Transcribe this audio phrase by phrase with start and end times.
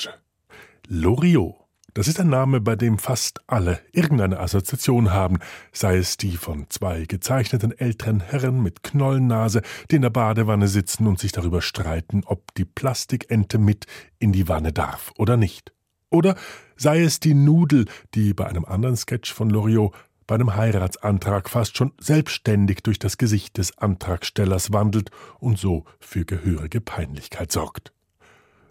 [0.00, 0.14] Passage.
[0.88, 1.56] Loriot.
[1.94, 5.38] Das ist ein Name, bei dem fast alle irgendeine Assoziation haben,
[5.72, 11.08] sei es die von zwei gezeichneten älteren Herren mit Knollennase, die in der Badewanne sitzen
[11.08, 13.86] und sich darüber streiten, ob die Plastikente mit
[14.20, 15.72] in die Wanne darf oder nicht.
[16.10, 16.36] Oder
[16.76, 19.92] sei es die Nudel, die bei einem anderen Sketch von Loriot
[20.28, 25.10] bei einem Heiratsantrag fast schon selbstständig durch das Gesicht des Antragstellers wandelt
[25.40, 27.92] und so für gehörige Peinlichkeit sorgt.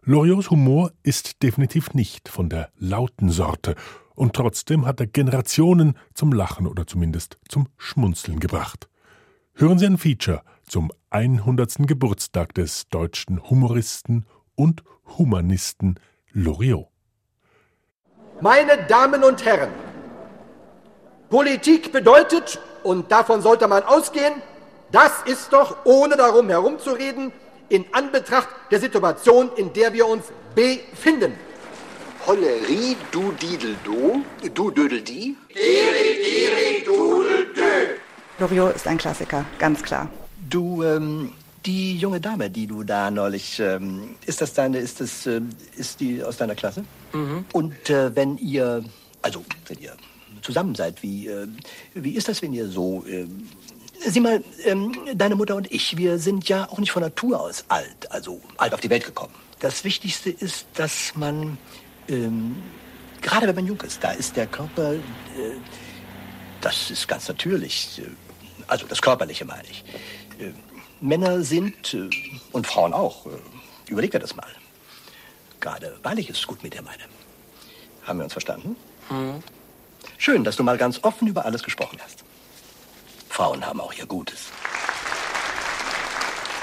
[0.03, 3.75] Loriots Humor ist definitiv nicht von der lauten Sorte,
[4.15, 8.89] und trotzdem hat er Generationen zum Lachen oder zumindest zum Schmunzeln gebracht.
[9.53, 11.87] Hören Sie ein Feature zum 100.
[11.87, 14.25] Geburtstag des deutschen Humoristen
[14.55, 14.83] und
[15.17, 15.99] Humanisten
[16.31, 16.87] Loriot.
[18.41, 19.71] Meine Damen und Herren,
[21.29, 24.33] Politik bedeutet, und davon sollte man ausgehen,
[24.91, 27.31] das ist doch, ohne darum herumzureden,
[27.69, 31.33] in Anbetracht der Situation, in der wir uns befinden.
[32.27, 35.35] Hollerie, du Didel, du, du Dödel, die?
[35.53, 37.95] Diri, diri, dudel, dö.
[38.39, 40.09] Loriot ist ein Klassiker, ganz klar.
[40.49, 41.31] Du, ähm,
[41.65, 45.41] die junge Dame, die du da neulich, ähm, ist das deine, ist das, äh,
[45.77, 46.83] ist die aus deiner Klasse?
[47.13, 47.45] Mhm.
[47.53, 48.83] Und äh, wenn ihr,
[49.21, 49.93] also wenn ihr
[50.41, 51.47] zusammen seid, wie, äh,
[51.93, 53.27] wie ist das, wenn ihr so, äh,
[54.05, 57.65] sieh mal, ähm, deine Mutter und ich, wir sind ja auch nicht von Natur aus
[57.67, 59.33] alt, also alt auf die Welt gekommen.
[59.59, 61.57] Das Wichtigste ist, dass man,
[62.07, 62.61] ähm,
[63.21, 64.99] gerade wenn man jung ist, da ist der Körper, äh,
[66.61, 68.09] das ist ganz natürlich, äh,
[68.67, 69.83] also das Körperliche meine ich.
[70.39, 70.51] Äh,
[71.01, 72.09] Männer sind, äh,
[72.51, 73.29] und Frauen auch, äh,
[73.89, 74.47] überleg dir das mal.
[75.59, 77.03] Gerade weil ich es gut mit dir meine.
[78.03, 78.75] Haben wir uns verstanden?
[79.09, 79.43] Mhm.
[80.17, 82.23] Schön, dass du mal ganz offen über alles gesprochen hast.
[83.39, 84.51] Frauen haben auch ihr Gutes.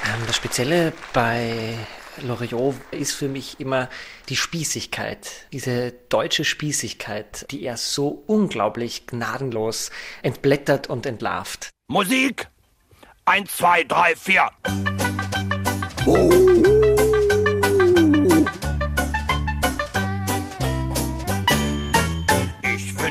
[0.05, 1.75] Ähm, das Spezielle bei
[2.19, 3.89] Loriot ist für mich immer
[4.29, 11.71] die Spießigkeit, diese deutsche Spießigkeit, die er so unglaublich gnadenlos entblättert und entlarvt.
[11.89, 12.47] Musik!
[13.25, 14.51] Eins, zwei, drei, vier.
[16.05, 16.56] Oh.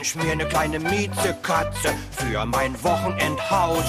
[0.06, 3.86] Wünsch mir ne kleine Miezekatze für mein Wochenendhaus.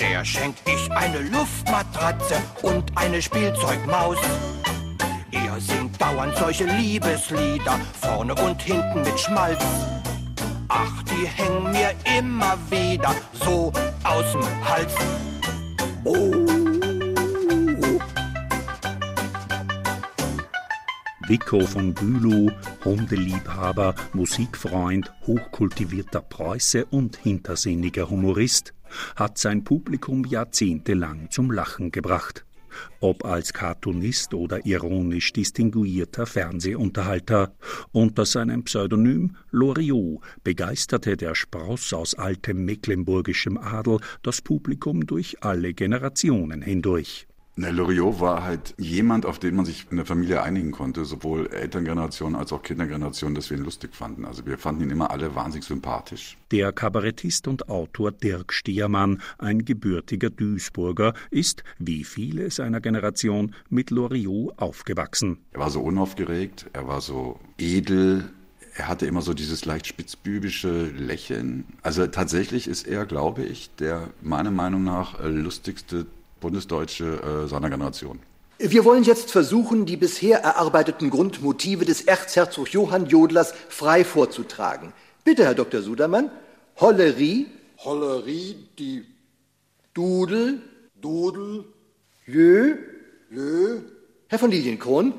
[0.00, 4.16] Der schenk ich eine Luftmatratze und eine Spielzeugmaus.
[5.30, 9.62] Ihr singt dauernd solche Liebeslieder, vorne und hinten mit Schmalz.
[10.68, 13.14] Ach, die hängen mir immer wieder
[13.44, 13.72] so
[14.04, 14.94] aus'm Hals.
[16.04, 16.69] Oh.
[21.30, 22.50] Vico von Bülow,
[22.84, 28.74] Hundeliebhaber, Musikfreund, hochkultivierter Preuße und hintersinniger Humorist,
[29.14, 32.44] hat sein Publikum jahrzehntelang zum Lachen gebracht.
[32.98, 37.54] Ob als Cartoonist oder ironisch distinguierter Fernsehunterhalter,
[37.92, 45.74] unter seinem Pseudonym Loriot begeisterte der Spross aus altem mecklenburgischem Adel das Publikum durch alle
[45.74, 47.28] Generationen hindurch.
[47.56, 51.48] Na, Loriot war halt jemand, auf den man sich in der Familie einigen konnte, sowohl
[51.48, 54.24] Elterngeneration als auch Kindergeneration, dass wir ihn lustig fanden.
[54.24, 56.38] Also wir fanden ihn immer alle wahnsinnig sympathisch.
[56.52, 63.90] Der Kabarettist und Autor Dirk Steermann, ein gebürtiger Duisburger, ist, wie viele seiner Generation, mit
[63.90, 65.38] Loriot aufgewachsen.
[65.52, 68.30] Er war so unaufgeregt, er war so edel,
[68.74, 71.64] er hatte immer so dieses leicht spitzbübische Lächeln.
[71.82, 76.06] Also tatsächlich ist er, glaube ich, der meiner Meinung nach lustigste
[76.40, 78.18] Bundesdeutsche äh, seiner Generation.
[78.58, 84.92] Wir wollen jetzt versuchen, die bisher erarbeiteten Grundmotive des Erzherzog Johann Jodlers frei vorzutragen.
[85.24, 85.80] Bitte, Herr Dr.
[85.80, 86.30] Sudermann.
[86.78, 87.46] Hollerie.
[87.78, 89.06] Hollerie, die
[89.94, 90.60] Dudel.
[91.00, 91.64] Dudel.
[92.26, 92.76] Lö.
[93.30, 93.80] Lö.
[94.28, 95.14] Herr von Lilienkron.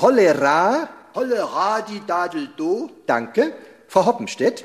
[0.00, 0.88] Hollera.
[1.14, 2.90] Hollera, die Dadel, do.
[3.06, 3.52] Danke.
[3.86, 4.64] Frau Hoppenstedt.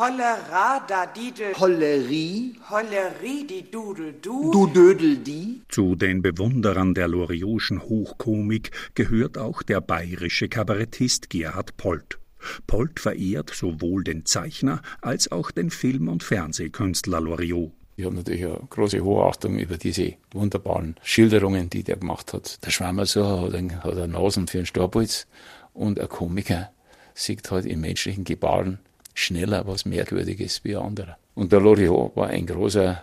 [0.00, 1.52] Hollera da didel.
[1.58, 2.54] Hollerie.
[2.70, 4.50] Hollerie die dudel du.
[4.50, 5.60] Du dödel die.
[5.68, 12.18] Zu den Bewunderern der Loriotschen Hochkomik gehört auch der bayerische Kabarettist Gerhard Polt.
[12.66, 17.72] Polt verehrt sowohl den Zeichner als auch den Film- und Fernsehkünstler Loriot.
[17.96, 22.64] Ich habe natürlich eine große Hochachtung über diese wunderbaren Schilderungen, die der gemacht hat.
[22.64, 25.26] Der Schwammersucher hat, einen, hat eine Nasen für einen Starbholz
[25.74, 26.70] und ein Komiker
[27.12, 28.78] sieht halt im menschlichen Gebaren
[29.24, 31.16] schneller was Merkwürdiges wie andere.
[31.34, 33.02] Und der Loriot war ein großer,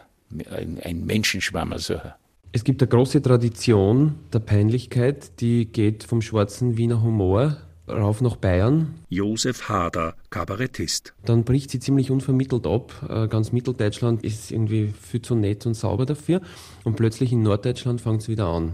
[0.50, 2.18] ein, ein Menschenschwammersucher.
[2.52, 8.36] Es gibt eine große Tradition der Peinlichkeit, die geht vom schwarzen Wiener Humor rauf nach
[8.36, 8.96] Bayern.
[9.10, 11.14] Josef Hader, Kabarettist.
[11.26, 12.94] Dann bricht sie ziemlich unvermittelt ab.
[13.10, 16.42] Äh, ganz Mitteldeutschland ist irgendwie viel zu nett und sauber dafür.
[16.84, 18.74] Und plötzlich in Norddeutschland fängt es wieder an.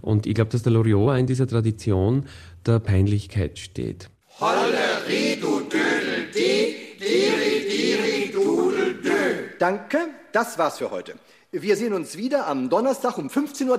[0.00, 2.24] Und ich glaube, dass der Loriot in dieser Tradition
[2.64, 4.08] der Peinlichkeit steht.
[4.40, 5.53] Holleri, du
[9.64, 11.14] Danke, das war's für heute.
[11.50, 13.78] Wir sehen uns wieder am Donnerstag um 15.30 Uhr.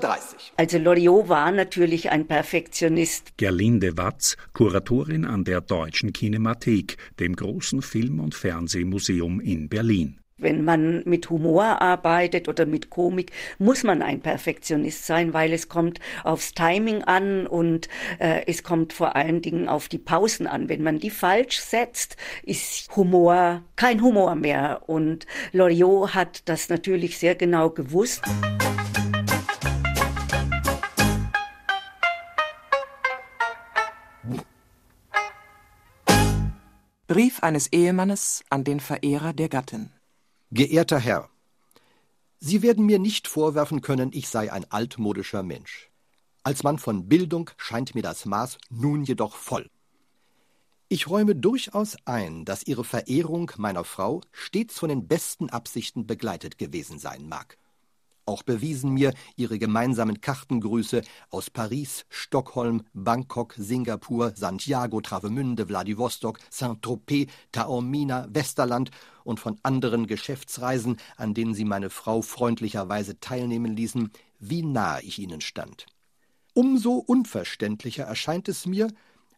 [0.58, 3.38] Also Loriot war natürlich ein Perfektionist.
[3.38, 10.18] Gerlinde Watz, Kuratorin an der Deutschen Kinemathek, dem großen Film- und Fernsehmuseum in Berlin.
[10.38, 15.70] Wenn man mit Humor arbeitet oder mit Komik, muss man ein Perfektionist sein, weil es
[15.70, 17.88] kommt aufs Timing an und
[18.20, 20.68] äh, es kommt vor allen Dingen auf die Pausen an.
[20.68, 24.82] Wenn man die falsch setzt, ist Humor kein Humor mehr.
[24.88, 28.26] Und Loriot hat das natürlich sehr genau gewusst.
[37.08, 39.94] Brief eines Ehemannes an den Verehrer der Gattin.
[40.57, 41.30] Geehrter Herr,
[42.40, 45.92] Sie werden mir nicht vorwerfen können, ich sei ein altmodischer Mensch.
[46.44, 49.69] Als Mann von Bildung scheint mir das Maß nun jedoch voll.
[50.88, 56.57] Ich räume durchaus ein, dass Ihre Verehrung meiner Frau stets von den besten Absichten begleitet
[56.57, 57.57] gewesen sein mag.
[58.27, 67.27] Auch bewiesen mir ihre gemeinsamen Kartengrüße aus Paris, Stockholm, Bangkok, Singapur, Santiago, Travemünde, Wladiwostok, Saint-Tropez,
[67.51, 68.89] Taormina, Westerland
[69.24, 75.19] und von anderen Geschäftsreisen, an denen sie meine Frau freundlicherweise teilnehmen ließen, wie nahe ich
[75.19, 75.86] ihnen stand.
[76.56, 78.88] Umso unverständlicher erscheint es mir,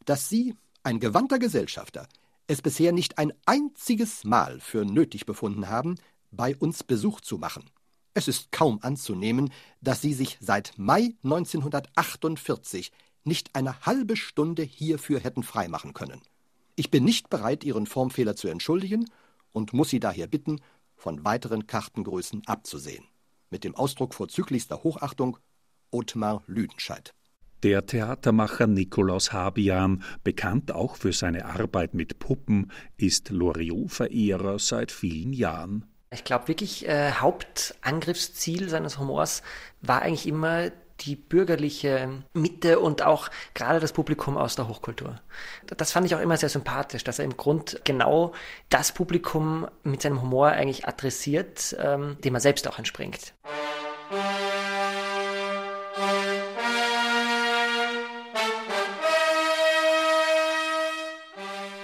[0.05, 2.07] dass Sie, ein gewandter Gesellschafter,
[2.47, 5.95] es bisher nicht ein einziges Mal für nötig befunden haben,
[6.31, 7.65] bei uns Besuch zu machen.
[8.17, 12.91] Es ist kaum anzunehmen, dass Sie sich seit Mai 1948
[13.25, 16.23] nicht eine halbe Stunde hierfür hätten freimachen können.
[16.75, 19.05] Ich bin nicht bereit, Ihren Formfehler zu entschuldigen
[19.51, 20.61] und muss Sie daher bitten,
[20.95, 23.05] von weiteren Kartengrößen abzusehen.
[23.51, 25.37] Mit dem Ausdruck vorzüglichster Hochachtung
[25.91, 27.13] Ottmar Lüdenscheid.
[27.61, 35.33] Der Theatermacher Nikolaus Habian, bekannt auch für seine Arbeit mit Puppen, ist Loriot-Verehrer seit vielen
[35.33, 35.85] Jahren.
[36.09, 39.43] Ich glaube wirklich, äh, Hauptangriffsziel seines Humors
[39.81, 40.71] war eigentlich immer
[41.01, 45.19] die bürgerliche Mitte und auch gerade das Publikum aus der Hochkultur.
[45.67, 48.33] Das fand ich auch immer sehr sympathisch, dass er im Grund genau
[48.69, 53.33] das Publikum mit seinem Humor eigentlich adressiert, ähm, dem er selbst auch entspringt.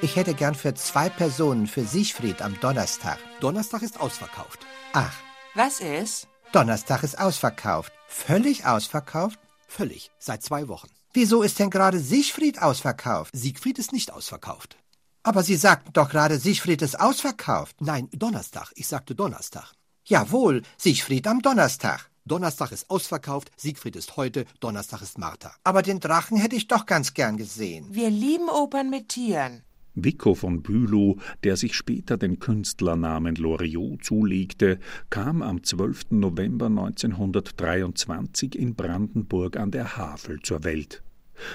[0.03, 3.19] Ich hätte gern für zwei Personen für Siegfried am Donnerstag.
[3.39, 4.59] Donnerstag ist ausverkauft.
[4.91, 5.15] Ach,
[5.55, 6.27] Was ist?
[6.51, 7.93] Donnerstag ist ausverkauft.
[8.09, 9.39] Völlig ausverkauft?
[9.65, 10.11] Völlig.
[10.19, 10.89] Seit zwei Wochen.
[11.13, 13.31] Wieso ist denn gerade Siegfried ausverkauft?
[13.33, 14.75] Siegfried ist nicht ausverkauft.
[15.23, 17.77] Aber Sie sagten doch gerade, Siegfried ist ausverkauft.
[17.79, 18.73] Nein, Donnerstag.
[18.75, 19.71] Ich sagte Donnerstag.
[20.03, 22.09] Jawohl, Siegfried am Donnerstag.
[22.25, 25.53] Donnerstag ist ausverkauft, Siegfried ist heute, Donnerstag ist Martha.
[25.63, 27.87] Aber den Drachen hätte ich doch ganz gern gesehen.
[27.89, 29.63] Wir lieben Opern mit Tieren.
[29.95, 34.79] Vico von Bülow, der sich später den Künstlernamen Loriot zulegte,
[35.09, 36.11] kam am 12.
[36.11, 41.03] November 1923 in Brandenburg an der Havel zur Welt.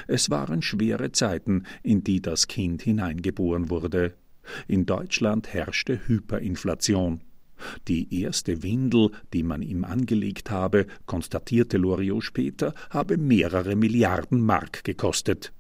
[0.06, 4.14] Es waren schwere Zeiten, in die das Kind hineingeboren wurde.
[4.66, 7.20] In Deutschland herrschte Hyperinflation.
[7.88, 14.84] Die erste Windel, die man ihm angelegt habe, konstatierte Loriot später, habe mehrere Milliarden Mark
[14.84, 15.52] gekostet.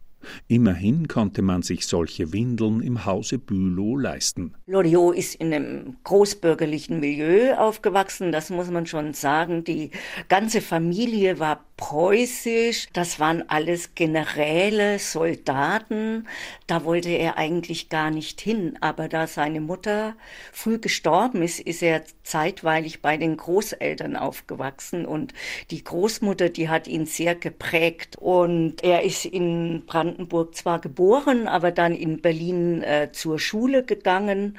[0.48, 4.54] Immerhin konnte man sich solche Windeln im Hause Bülow leisten.
[4.66, 9.64] Loriot ist in einem großbürgerlichen Milieu aufgewachsen, das muss man schon sagen.
[9.64, 9.90] Die
[10.28, 16.26] ganze Familie war preußisch, das waren alles Generäle, Soldaten.
[16.66, 20.16] Da wollte er eigentlich gar nicht hin, aber da seine Mutter
[20.52, 25.32] früh gestorben ist, ist er zeitweilig bei den Großeltern aufgewachsen und
[25.70, 30.07] die Großmutter, die hat ihn sehr geprägt und er ist in Brandenburg
[30.52, 34.58] zwar geboren, aber dann in Berlin äh, zur Schule gegangen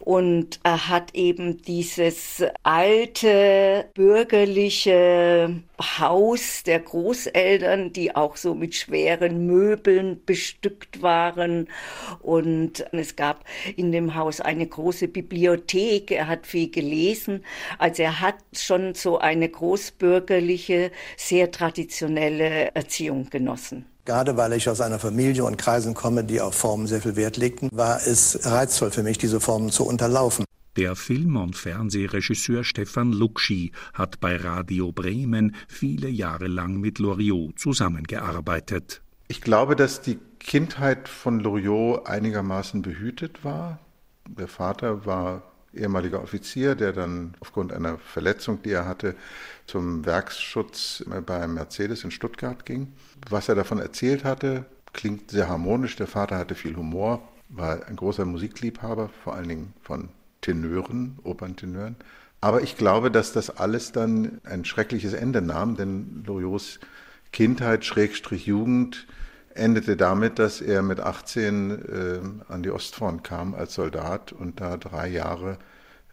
[0.00, 9.46] und er hat eben dieses alte bürgerliche Haus der Großeltern, die auch so mit schweren
[9.46, 11.68] Möbeln bestückt waren.
[12.20, 13.44] Und es gab
[13.76, 16.10] in dem Haus eine große Bibliothek.
[16.10, 17.44] Er hat viel gelesen.
[17.78, 23.86] Also er hat schon so eine großbürgerliche, sehr traditionelle Erziehung genossen.
[24.08, 27.36] Gerade weil ich aus einer Familie und Kreisen komme, die auf Formen sehr viel Wert
[27.36, 30.46] legten, war es reizvoll für mich, diese Formen zu unterlaufen.
[30.78, 37.58] Der Film- und Fernsehregisseur Stefan Luxi hat bei Radio Bremen viele Jahre lang mit Loriot
[37.58, 39.02] zusammengearbeitet.
[39.28, 43.78] Ich glaube, dass die Kindheit von Loriot einigermaßen behütet war.
[44.26, 49.14] Der Vater war ehemaliger Offizier, der dann aufgrund einer Verletzung, die er hatte,
[49.66, 52.92] zum Werksschutz bei Mercedes in Stuttgart ging.
[53.28, 55.96] Was er davon erzählt hatte, klingt sehr harmonisch.
[55.96, 60.08] Der Vater hatte viel Humor, war ein großer Musikliebhaber, vor allen Dingen von
[60.40, 61.96] Tenören, Operntenören.
[62.40, 66.78] Aber ich glaube, dass das alles dann ein schreckliches Ende nahm, denn Loriots
[67.32, 69.06] Kindheit, Schrägstrich Jugend,
[69.58, 74.76] endete damit, dass er mit 18 äh, an die Ostfront kam als Soldat und da
[74.76, 75.58] drei Jahre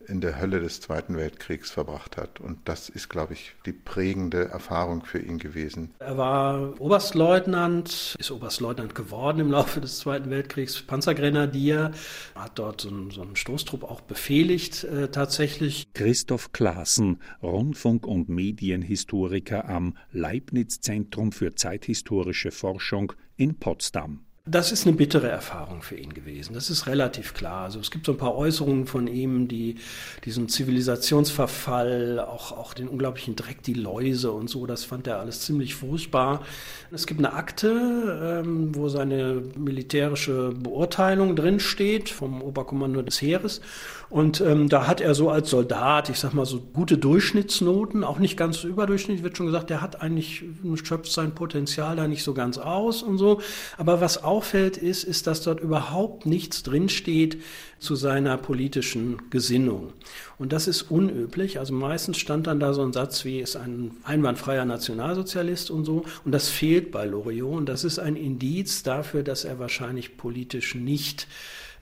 [0.07, 2.39] in der Hölle des Zweiten Weltkriegs verbracht hat.
[2.39, 5.93] Und das ist, glaube ich, die prägende Erfahrung für ihn gewesen.
[5.99, 11.91] Er war Oberstleutnant, ist Oberstleutnant geworden im Laufe des Zweiten Weltkriegs, Panzergrenadier,
[12.35, 15.85] hat dort so einen, so einen Stoßtrupp auch befehligt äh, tatsächlich.
[15.93, 24.25] Christoph Klaassen, Rundfunk- und Medienhistoriker am Leibniz-Zentrum für zeithistorische Forschung in Potsdam.
[24.47, 26.53] Das ist eine bittere Erfahrung für ihn gewesen.
[26.53, 27.63] Das ist relativ klar.
[27.63, 29.77] Also es gibt so ein paar Äußerungen von ihm, die
[30.23, 35.41] diesen Zivilisationsverfall, auch, auch den unglaublichen Dreck, die Läuse und so, das fand er alles
[35.41, 36.43] ziemlich furchtbar.
[36.91, 43.61] Es gibt eine Akte, ähm, wo seine militärische Beurteilung drinsteht vom Oberkommando des Heeres.
[44.09, 48.19] Und ähm, da hat er so als Soldat, ich sag mal so gute Durchschnittsnoten, auch
[48.19, 50.43] nicht ganz so überdurchschnittlich, wird schon gesagt, der hat eigentlich,
[50.83, 53.41] schöpft sein Potenzial da nicht so ganz aus und so.
[53.77, 57.41] Aber was auffällt ist, ist, dass dort überhaupt nichts drinsteht
[57.79, 59.93] zu seiner politischen Gesinnung.
[60.37, 61.59] Und das ist unüblich.
[61.59, 66.05] Also meistens stand dann da so ein Satz wie, ist ein einwandfreier Nationalsozialist und so.
[66.23, 67.57] Und das fehlt bei Loriot.
[67.57, 71.27] Und das ist ein Indiz dafür, dass er wahrscheinlich politisch nicht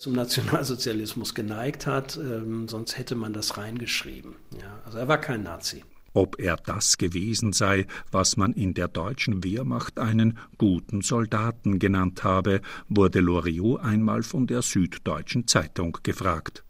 [0.04, 4.36] zum Nationalsozialismus geneigt hat, ähm, sonst hätte man das reingeschrieben.
[4.60, 5.86] Ja, also er war kein Nazi.
[6.14, 12.26] Ob er das gewesen sei, was man in der deutschen Wehrmacht einen guten Soldaten genannt
[12.26, 16.66] habe, wurde Loriot einmal von der Süddeutschen Zeitung gefragt.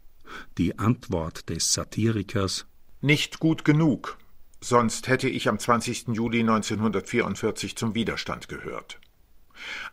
[0.56, 2.66] Die Antwort des Satirikers
[3.00, 4.16] Nicht gut genug,
[4.60, 6.08] sonst hätte ich am 20.
[6.12, 9.00] Juli 1944 zum Widerstand gehört.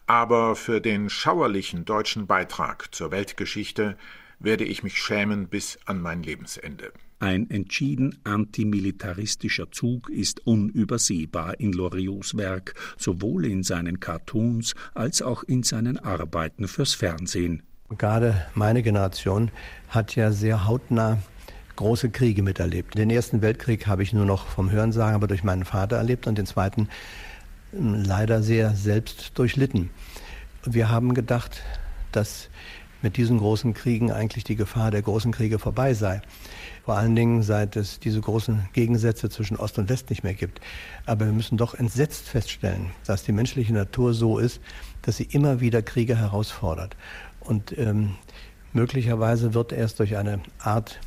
[0.08, 3.98] Aber für den schauerlichen deutschen Beitrag zur Weltgeschichte
[4.40, 6.92] werde ich mich schämen bis an mein Lebensende.
[7.20, 15.44] Ein entschieden antimilitaristischer Zug ist unübersehbar in Loriots Werk, sowohl in seinen Cartoons als auch
[15.44, 17.62] in seinen Arbeiten fürs Fernsehen.
[17.98, 19.52] Gerade meine Generation
[19.90, 21.20] hat ja sehr hautnah
[21.76, 22.98] große Kriege miterlebt.
[22.98, 26.38] Den Ersten Weltkrieg habe ich nur noch vom Hörensagen, aber durch meinen Vater erlebt und
[26.38, 26.90] den Zweiten
[27.72, 29.90] leider sehr selbst durchlitten.
[30.64, 31.62] Wir haben gedacht,
[32.12, 32.50] dass
[33.02, 36.22] mit diesen großen Kriegen eigentlich die Gefahr der großen Kriege vorbei sei.
[36.86, 40.62] Vor allen Dingen, seit es diese großen Gegensätze zwischen Ost und West nicht mehr gibt.
[41.06, 44.62] Aber wir müssen doch entsetzt feststellen, dass die menschliche Natur so ist,
[45.02, 46.96] dass sie immer wieder Kriege herausfordert.
[47.40, 48.16] Und ähm,
[48.74, 51.00] möglicherweise wird erst durch eine Art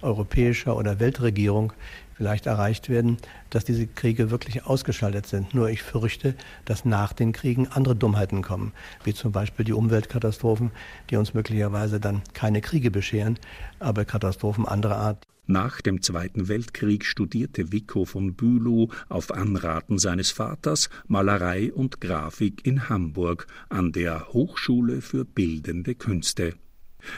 [0.00, 1.72] europäischer oder Weltregierung
[2.14, 3.18] vielleicht erreicht werden,
[3.50, 5.54] dass diese Kriege wirklich ausgeschaltet sind.
[5.54, 8.72] Nur ich fürchte, dass nach den Kriegen andere Dummheiten kommen,
[9.04, 10.70] wie zum Beispiel die Umweltkatastrophen,
[11.10, 13.38] die uns möglicherweise dann keine Kriege bescheren,
[13.78, 15.26] aber Katastrophen anderer Art.
[15.46, 22.66] Nach dem Zweiten Weltkrieg studierte Vico von Bülow auf Anraten seines Vaters Malerei und Grafik
[22.66, 26.54] in Hamburg an der Hochschule für Bildende Künste.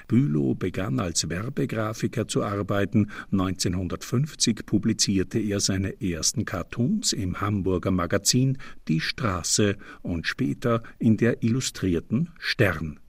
[0.09, 3.11] Bülow begann als Werbegrafiker zu arbeiten.
[3.33, 11.43] 1950 publizierte er seine ersten Cartoons im Hamburger Magazin Die Straße und später in der
[11.43, 13.00] Illustrierten Stern.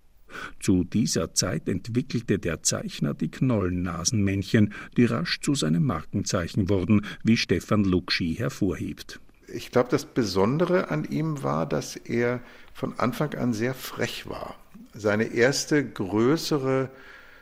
[0.59, 7.37] Zu dieser Zeit entwickelte der Zeichner die Knollennasenmännchen, die rasch zu seinem Markenzeichen wurden, wie
[7.37, 9.19] Stefan Luxi hervorhebt.
[9.47, 12.41] Ich glaube, das Besondere an ihm war, dass er
[12.73, 14.55] von Anfang an sehr frech war.
[14.97, 16.89] Seine erste größere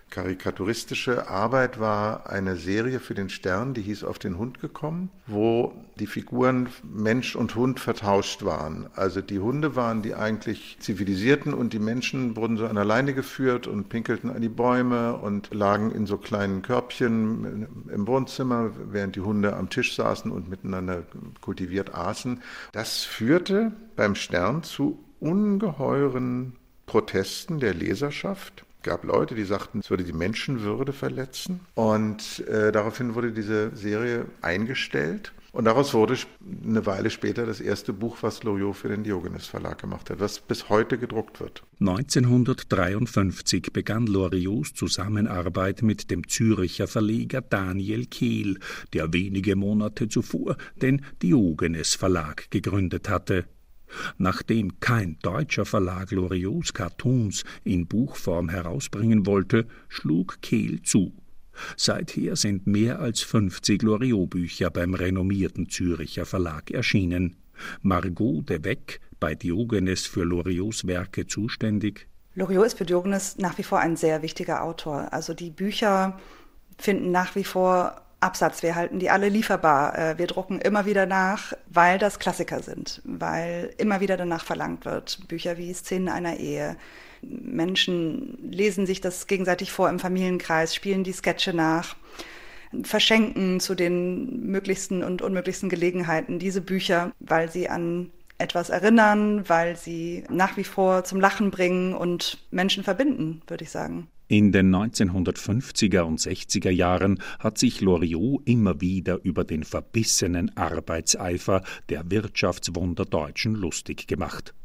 [0.09, 5.73] karikaturistische Arbeit war eine Serie für den Stern, die hieß Auf den Hund gekommen, wo
[5.99, 8.87] die Figuren Mensch und Hund vertauscht waren.
[8.95, 13.13] Also die Hunde waren die eigentlich zivilisierten und die Menschen wurden so an der Leine
[13.13, 19.15] geführt und pinkelten an die Bäume und lagen in so kleinen Körbchen im Wohnzimmer, während
[19.15, 21.03] die Hunde am Tisch saßen und miteinander
[21.41, 22.41] kultiviert aßen.
[22.73, 26.53] Das führte beim Stern zu ungeheuren
[26.85, 28.65] Protesten der Leserschaft.
[28.77, 31.61] Es gab Leute, die sagten, es würde die Menschenwürde verletzen.
[31.73, 35.33] Und äh, daraufhin wurde diese Serie eingestellt.
[35.55, 36.17] Und daraus wurde
[36.65, 40.41] eine Weile später das erste Buch, was Loriot für den Diogenes Verlag gemacht hat, was
[40.41, 41.63] bis heute gedruckt wird.
[41.79, 48.59] 1953 begann Loriots Zusammenarbeit mit dem Züricher Verleger Daniel Kehl,
[48.91, 53.45] der wenige Monate zuvor den Diogenes Verlag gegründet hatte.
[54.17, 61.13] Nachdem kein deutscher Verlag Loriots Cartoons in Buchform herausbringen wollte, schlug Kehl zu.
[61.77, 67.37] Seither sind mehr als 50 Loriot-Bücher beim renommierten Züricher Verlag erschienen.
[67.81, 72.07] Margot de Weck, bei Diogenes für Loriots Werke zuständig.
[72.33, 75.13] Loriot ist für Diogenes nach wie vor ein sehr wichtiger Autor.
[75.13, 76.19] Also die Bücher
[76.77, 78.63] finden nach wie vor Absatz.
[78.63, 79.97] Wir halten die alle lieferbar.
[79.97, 84.83] Äh, wir drucken immer wieder nach, weil das Klassiker sind, weil immer wieder danach verlangt
[84.83, 85.27] wird.
[85.27, 86.75] Bücher wie Szenen einer Ehe.
[87.21, 91.95] Menschen lesen sich das gegenseitig vor im Familienkreis, spielen die Sketche nach,
[92.83, 99.77] verschenken zu den möglichsten und unmöglichsten Gelegenheiten diese Bücher, weil sie an etwas erinnern, weil
[99.77, 104.09] sie nach wie vor zum Lachen bringen und Menschen verbinden, würde ich sagen.
[104.27, 111.63] In den 1950er und 60er Jahren hat sich Loriot immer wieder über den verbissenen Arbeitseifer
[111.89, 114.55] der Wirtschaftswunderdeutschen lustig gemacht.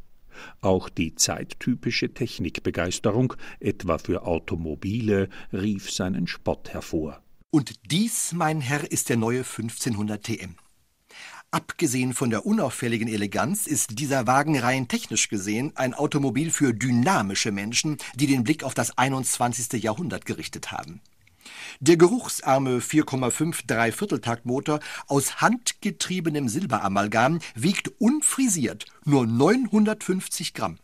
[0.63, 7.23] Auch die zeittypische Technikbegeisterung, etwa für Automobile, rief seinen Spott hervor.
[7.51, 10.55] Und dies, mein Herr, ist der neue 1500 TM.
[11.53, 17.51] Abgesehen von der unauffälligen Eleganz ist dieser Wagen rein technisch gesehen ein Automobil für dynamische
[17.51, 19.83] Menschen, die den Blick auf das 21.
[19.83, 21.01] Jahrhundert gerichtet haben.
[21.81, 24.79] Der geruchsarme 4,5 Dreivierteltaktmotor
[25.09, 30.79] aus handgetriebenem Silberamalgam wiegt unfrisiert nur 950 Gramm.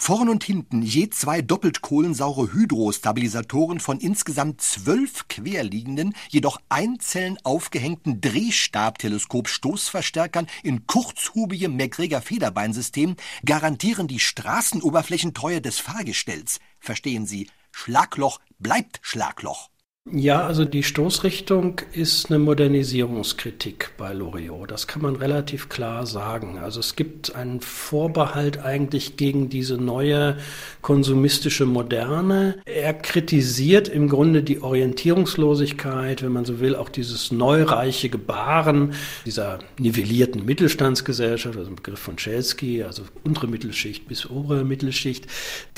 [0.00, 8.20] Vorn und hinten je zwei doppelt kohlensaure Hydrostabilisatoren von insgesamt zwölf querliegenden, jedoch einzeln aufgehängten
[8.20, 16.60] Drehstabteleskop-Stoßverstärkern in kurzhubigem McGregor-Federbeinsystem garantieren die Straßenoberflächentreue des Fahrgestells.
[16.78, 19.68] Verstehen Sie, Schlagloch bleibt Schlagloch.
[20.10, 24.70] Ja, also die Stoßrichtung ist eine Modernisierungskritik bei Loriot.
[24.70, 26.58] Das kann man relativ klar sagen.
[26.58, 30.38] Also es gibt einen Vorbehalt eigentlich gegen diese neue
[30.80, 32.56] konsumistische Moderne.
[32.64, 38.94] Er kritisiert im Grunde die Orientierungslosigkeit, wenn man so will, auch dieses neureiche Gebaren
[39.26, 45.26] dieser nivellierten Mittelstandsgesellschaft, also ein Begriff von Schelsky, also untere Mittelschicht bis obere Mittelschicht,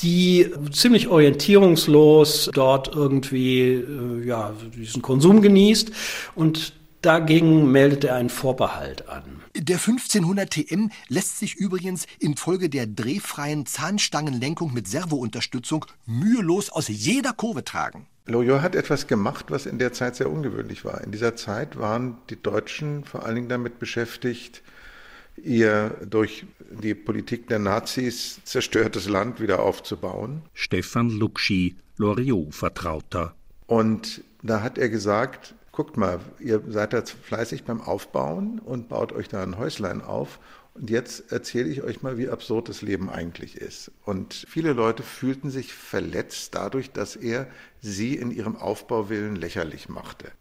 [0.03, 5.93] die ziemlich orientierungslos dort irgendwie äh, ja, diesen Konsum genießt
[6.35, 9.41] und Dagegen meldet er einen Vorbehalt an.
[9.57, 17.33] Der 1500 TM lässt sich übrigens infolge der drehfreien Zahnstangenlenkung mit Servounterstützung mühelos aus jeder
[17.33, 18.07] Kurve tragen.
[18.27, 21.03] Loyot hat etwas gemacht, was in der Zeit sehr ungewöhnlich war.
[21.03, 24.63] In dieser Zeit waren die Deutschen vor allen Dingen damit beschäftigt,
[25.43, 26.45] ihr durch
[26.83, 30.43] die Politik der Nazis zerstörtes Land wieder aufzubauen.
[30.53, 33.35] Stefan Luxi, Loriot-Vertrauter.
[33.71, 39.13] Und da hat er gesagt, guckt mal, ihr seid da fleißig beim Aufbauen und baut
[39.13, 40.41] euch da ein Häuslein auf.
[40.75, 43.93] Und jetzt erzähle ich euch mal, wie absurd das Leben eigentlich ist.
[44.05, 47.47] Und viele Leute fühlten sich verletzt dadurch, dass er
[47.81, 50.33] sie in ihrem Aufbauwillen lächerlich machte.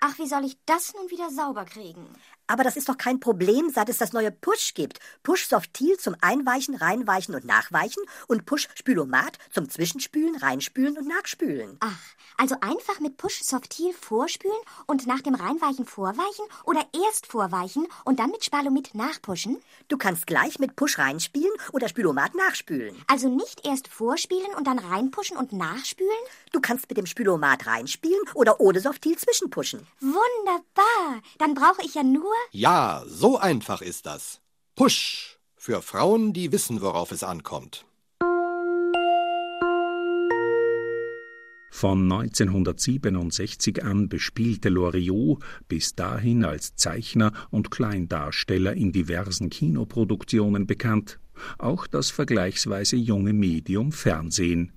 [0.00, 2.06] Ach, wie soll ich das nun wieder sauber kriegen?
[2.46, 5.00] Aber das ist doch kein Problem, seit es das neue Push gibt.
[5.22, 11.76] Push Softil zum Einweichen, Reinweichen und Nachweichen und Push Spülomat zum Zwischenspülen, Reinspülen und Nachspülen.
[11.80, 11.98] Ach,
[12.36, 14.56] also einfach mit Push Softil vorspülen
[14.86, 19.58] und nach dem Reinweichen vorweichen oder erst vorweichen und dann mit Spalomit nachpushen?
[19.88, 22.96] Du kannst gleich mit Push reinspielen oder Spülomat nachspülen.
[23.08, 26.10] Also nicht erst vorspielen und dann reinpushen und nachspülen?
[26.52, 29.86] Du kannst mit dem Spülomat reinspielen oder ohne Softil zwischenpushen.
[30.00, 31.22] Wunderbar.
[31.38, 34.40] Dann brauche ich ja nur ja, so einfach ist das.
[34.74, 37.84] Push für Frauen, die wissen, worauf es ankommt.
[41.70, 51.18] Von 1967 an bespielte Loriot, bis dahin als Zeichner und Kleindarsteller in diversen Kinoproduktionen bekannt,
[51.58, 54.72] auch das vergleichsweise junge Medium Fernsehen.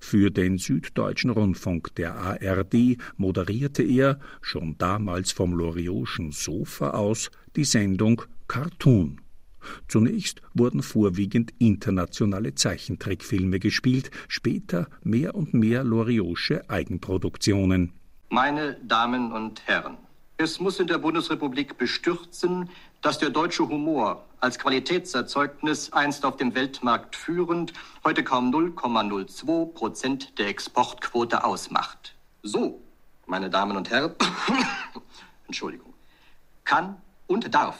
[0.00, 7.64] Für den Süddeutschen Rundfunk der ARD moderierte er, schon damals vom Loriotschen Sofa aus, die
[7.64, 9.20] Sendung Cartoon.
[9.88, 17.92] Zunächst wurden vorwiegend internationale Zeichentrickfilme gespielt, später mehr und mehr Loriotsche Eigenproduktionen.
[18.28, 19.96] Meine Damen und Herren,
[20.36, 22.68] es muss in der Bundesrepublik bestürzen,
[23.00, 27.72] dass der deutsche Humor als Qualitätserzeugnis einst auf dem Weltmarkt führend,
[28.04, 32.16] heute kaum 0,02 Prozent der Exportquote ausmacht.
[32.42, 32.82] So,
[33.26, 34.14] meine Damen und Herren,
[35.46, 35.94] Entschuldigung,
[36.64, 36.96] kann
[37.26, 37.78] und darf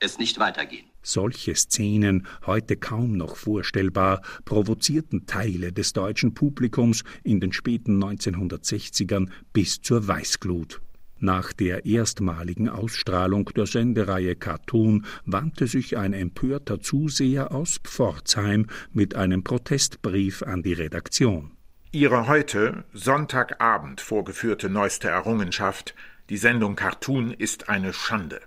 [0.00, 0.86] es nicht weitergehen.
[1.02, 9.28] Solche Szenen, heute kaum noch vorstellbar, provozierten Teile des deutschen Publikums in den späten 1960ern
[9.52, 10.80] bis zur Weißglut.
[11.24, 19.14] Nach der erstmaligen Ausstrahlung der Sendereihe Cartoon wandte sich ein empörter Zuseher aus Pforzheim mit
[19.14, 21.52] einem Protestbrief an die Redaktion.
[21.92, 25.94] Ihre heute, Sonntagabend, vorgeführte neueste Errungenschaft,
[26.28, 28.40] die Sendung Cartoon, ist eine Schande.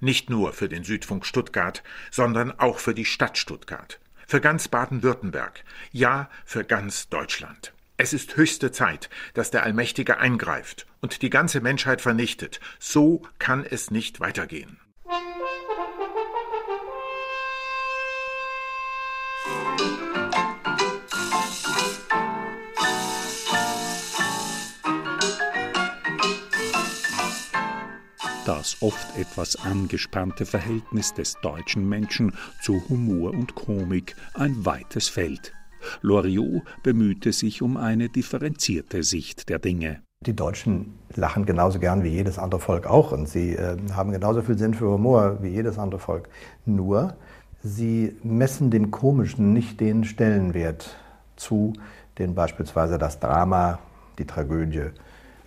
[0.00, 5.62] Nicht nur für den Südfunk Stuttgart, sondern auch für die Stadt Stuttgart, für ganz Baden-Württemberg,
[5.92, 7.72] ja für ganz Deutschland.
[7.98, 12.60] Es ist höchste Zeit, dass der Allmächtige eingreift und die ganze Menschheit vernichtet.
[12.78, 14.78] So kann es nicht weitergehen.
[28.44, 35.52] Das oft etwas angespannte Verhältnis des deutschen Menschen zu Humor und Komik ein weites Feld.
[36.02, 40.02] Loriot bemühte sich um eine differenzierte Sicht der Dinge.
[40.24, 44.42] Die Deutschen lachen genauso gern wie jedes andere Volk auch und sie äh, haben genauso
[44.42, 46.28] viel Sinn für Humor wie jedes andere Volk.
[46.64, 47.14] Nur,
[47.62, 50.96] sie messen dem Komischen nicht den Stellenwert
[51.36, 51.74] zu,
[52.18, 53.78] den beispielsweise das Drama,
[54.18, 54.90] die Tragödie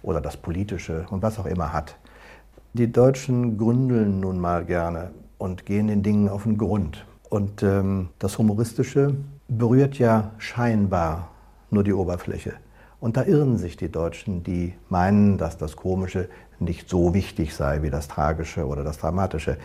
[0.03, 1.97] oder das Politische und was auch immer hat.
[2.73, 7.05] Die Deutschen gründeln nun mal gerne und gehen den Dingen auf den Grund.
[7.29, 9.15] Und ähm, das Humoristische
[9.49, 11.31] berührt ja scheinbar
[11.71, 12.53] nur die Oberfläche.
[12.99, 17.81] Und da irren sich die Deutschen, die meinen, dass das Komische nicht so wichtig sei
[17.81, 19.57] wie das Tragische oder das Dramatische.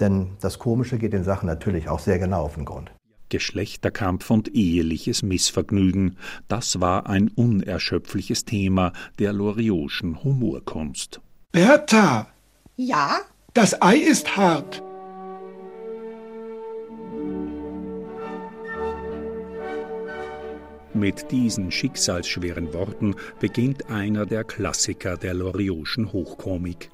[0.00, 2.90] Denn das Komische geht den Sachen natürlich auch sehr genau auf den Grund.
[3.28, 6.18] Geschlechterkampf und eheliches Missvergnügen,
[6.48, 11.20] das war ein unerschöpfliches Thema der Loriotschen Humorkunst.
[11.52, 12.26] Bertha,
[12.76, 13.20] ja?
[13.54, 14.82] Das Ei ist hart.
[20.94, 26.90] Mit diesen schicksalsschweren Worten beginnt einer der Klassiker der Loriotschen Hochkomik.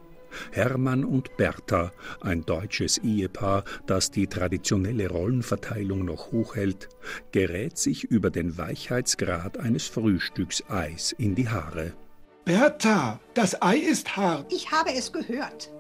[0.53, 6.89] Hermann und Bertha, ein deutsches Ehepaar, das die traditionelle Rollenverteilung noch hochhält,
[7.33, 11.93] gerät sich über den Weichheitsgrad eines Frühstückseis in die Haare.
[12.45, 14.53] Bertha, das Ei ist hart.
[14.53, 15.73] Ich habe es gehört.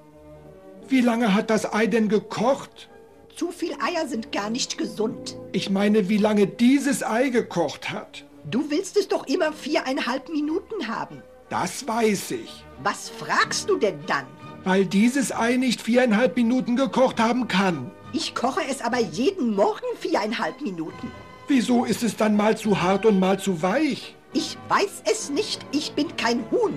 [0.89, 2.91] Wie lange hat das Ei denn gekocht?
[3.39, 5.37] Zu viel Eier sind gar nicht gesund.
[5.53, 8.25] Ich meine, wie lange dieses Ei gekocht hat.
[8.51, 11.23] Du willst es doch immer viereinhalb Minuten haben.
[11.49, 12.65] Das weiß ich.
[12.83, 14.27] Was fragst du denn dann?
[14.65, 17.93] Weil dieses Ei nicht viereinhalb Minuten gekocht haben kann.
[18.13, 21.13] Ich koche es aber jeden Morgen viereinhalb Minuten.
[21.47, 24.17] Wieso ist es dann mal zu hart und mal zu weich?
[24.33, 26.77] Ich weiß es nicht, ich bin kein Huhn.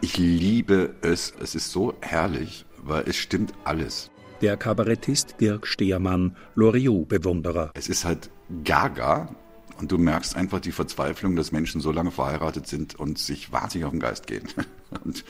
[0.00, 4.12] Ich liebe es, es ist so herrlich, weil es stimmt alles.
[4.40, 7.70] Der Kabarettist Dirk Steermann, Loriot-Bewunderer.
[7.74, 8.30] Es ist halt
[8.64, 9.34] gaga
[9.78, 13.86] und du merkst einfach die Verzweiflung, dass Menschen so lange verheiratet sind und sich wahnsinnig
[13.86, 14.48] auf den Geist gehen
[15.04, 15.24] und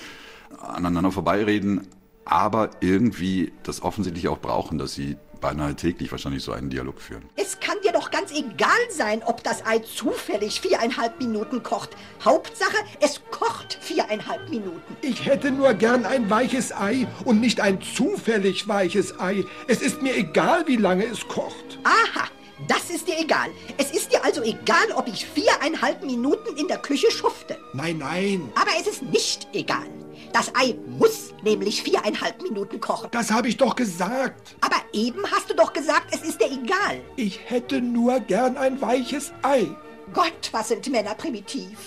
[0.58, 1.86] aneinander vorbeireden,
[2.24, 7.28] aber irgendwie das offensichtlich auch brauchen, dass sie beinahe täglich wahrscheinlich so einen Dialog führen.
[7.36, 11.90] Es kann dir doch ganz egal sein, ob das Ei zufällig viereinhalb Minuten kocht.
[12.24, 14.96] Hauptsache, es kocht viereinhalb Minuten.
[15.02, 19.44] Ich hätte nur gern ein weiches Ei und nicht ein zufällig weiches Ei.
[19.68, 21.78] Es ist mir egal, wie lange es kocht.
[21.84, 22.28] Aha,
[22.66, 23.50] das ist dir egal.
[23.76, 27.58] Es ist dir also egal, ob ich viereinhalb Minuten in der Küche schufte.
[27.74, 28.50] Nein, nein.
[28.54, 30.03] Aber es ist nicht egal.
[30.34, 33.08] Das Ei muss nämlich viereinhalb Minuten kochen.
[33.12, 34.56] Das habe ich doch gesagt.
[34.62, 37.00] Aber eben hast du doch gesagt, es ist dir egal.
[37.14, 39.68] Ich hätte nur gern ein weiches Ei.
[40.12, 41.78] Gott, was sind Männer primitiv.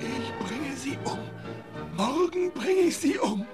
[0.00, 1.18] Ich bringe sie um.
[1.98, 3.44] Morgen bringe ich sie um.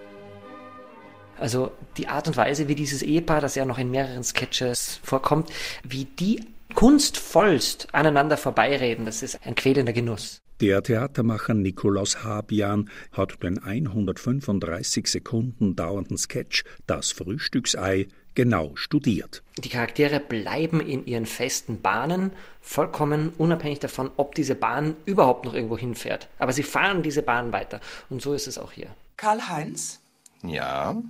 [1.40, 5.50] Also die Art und Weise, wie dieses Ehepaar, das ja noch in mehreren Sketches vorkommt,
[5.82, 10.42] wie die kunstvollst aneinander vorbeireden, das ist ein quälender Genuss.
[10.60, 19.42] Der Theatermacher Nikolaus Habian hat den 135 Sekunden dauernden Sketch Das Frühstücksei genau studiert.
[19.58, 22.30] Die Charaktere bleiben in ihren festen Bahnen,
[22.60, 26.28] vollkommen unabhängig davon, ob diese Bahn überhaupt noch irgendwo hinfährt.
[26.38, 27.80] Aber sie fahren diese Bahn weiter.
[28.08, 28.88] Und so ist es auch hier.
[29.16, 30.00] Karl-Heinz?
[30.44, 31.02] Ja?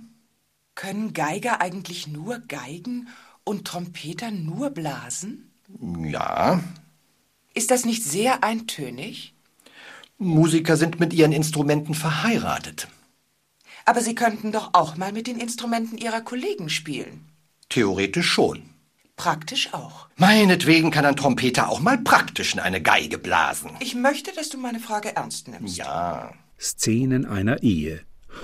[0.75, 3.07] Können Geiger eigentlich nur geigen
[3.43, 5.52] und Trompeter nur blasen?
[5.79, 6.63] Ja.
[7.53, 9.33] Ist das nicht sehr eintönig?
[10.17, 12.87] Musiker sind mit ihren Instrumenten verheiratet.
[13.85, 17.25] Aber sie könnten doch auch mal mit den Instrumenten ihrer Kollegen spielen.
[17.69, 18.63] Theoretisch schon.
[19.15, 20.07] Praktisch auch.
[20.17, 23.71] Meinetwegen kann ein Trompeter auch mal praktisch in eine Geige blasen.
[23.79, 25.77] Ich möchte, dass du meine Frage ernst nimmst.
[25.77, 26.33] Ja.
[26.59, 28.01] Szenen einer Ehe.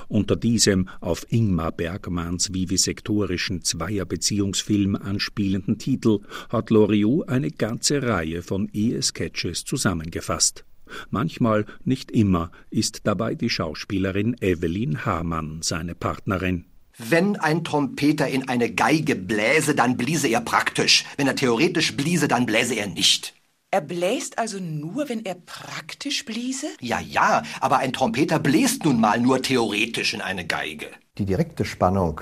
[0.07, 8.69] Unter diesem auf Ingmar Bergmanns vivisektorischen Zweierbeziehungsfilm anspielenden Titel hat Loriot eine ganze Reihe von
[8.73, 10.65] Ehesketches zusammengefasst.
[11.09, 16.65] Manchmal, nicht immer, ist dabei die Schauspielerin Evelyn Hamann seine Partnerin.
[16.97, 21.05] Wenn ein Trompeter in eine Geige bläse, dann bliese er praktisch.
[21.15, 23.38] Wenn er theoretisch bliese, dann bläse er nicht.
[23.71, 26.65] Er bläst also nur, wenn er praktisch bliese?
[26.81, 30.87] Ja, ja, aber ein Trompeter bläst nun mal nur theoretisch in eine Geige.
[31.19, 32.19] Die direkte Spannung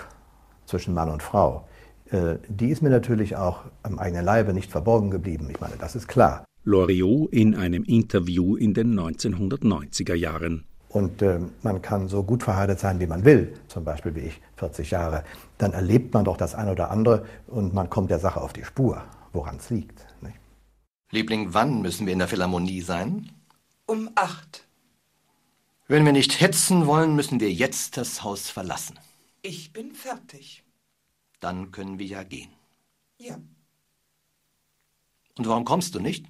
[0.66, 1.66] zwischen Mann und Frau,
[2.12, 5.48] äh, die ist mir natürlich auch am eigenen Leibe nicht verborgen geblieben.
[5.50, 6.44] Ich meine, das ist klar.
[6.66, 10.66] Loriot in einem Interview in den 1990er Jahren.
[10.90, 14.42] Und äh, man kann so gut verheiratet sein, wie man will, zum Beispiel wie ich,
[14.58, 15.24] 40 Jahre.
[15.60, 18.66] Dann erlebt man doch das eine oder andere und man kommt der Sache auf die
[18.66, 20.07] Spur, woran es liegt.
[21.10, 23.32] Liebling, wann müssen wir in der Philharmonie sein?
[23.86, 24.68] Um acht.
[25.88, 29.00] Wenn wir nicht hetzen wollen, müssen wir jetzt das Haus verlassen.
[29.42, 30.64] Ich bin fertig.
[31.40, 32.52] Dann können wir ja gehen.
[33.18, 33.36] Ja.
[35.38, 36.26] Und warum kommst du nicht?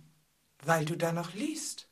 [0.64, 1.88] Weil du da noch liest.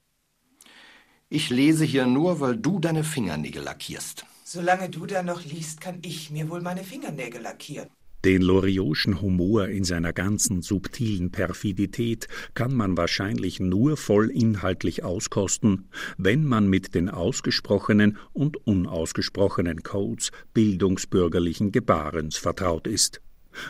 [1.30, 4.28] Ich lese hier nur, weil du deine Fingernägel lackierst.
[4.44, 7.90] Solange du da noch liest, kann ich mir wohl meine Fingernägel lackieren.
[8.26, 15.90] Den Loriotschen Humor in seiner ganzen subtilen Perfidität kann man wahrscheinlich nur voll inhaltlich auskosten,
[16.18, 23.22] wenn man mit den ausgesprochenen und unausgesprochenen Codes bildungsbürgerlichen Gebarens vertraut ist.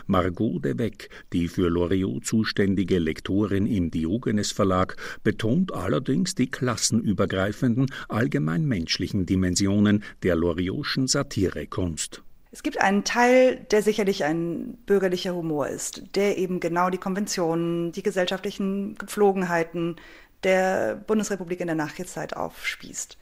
[0.06, 7.90] Margot de Weck, die für Loriot zuständige Lektorin im Diogenes Verlag, betont allerdings die klassenübergreifenden,
[8.08, 12.22] allgemein menschlichen Dimensionen der Loriotschen Satirekunst.
[12.52, 17.92] Es gibt einen Teil, der sicherlich ein bürgerlicher Humor ist, der eben genau die Konventionen,
[17.92, 19.96] die gesellschaftlichen Gepflogenheiten
[20.42, 23.18] der Bundesrepublik in der Nachkriegszeit aufspießt.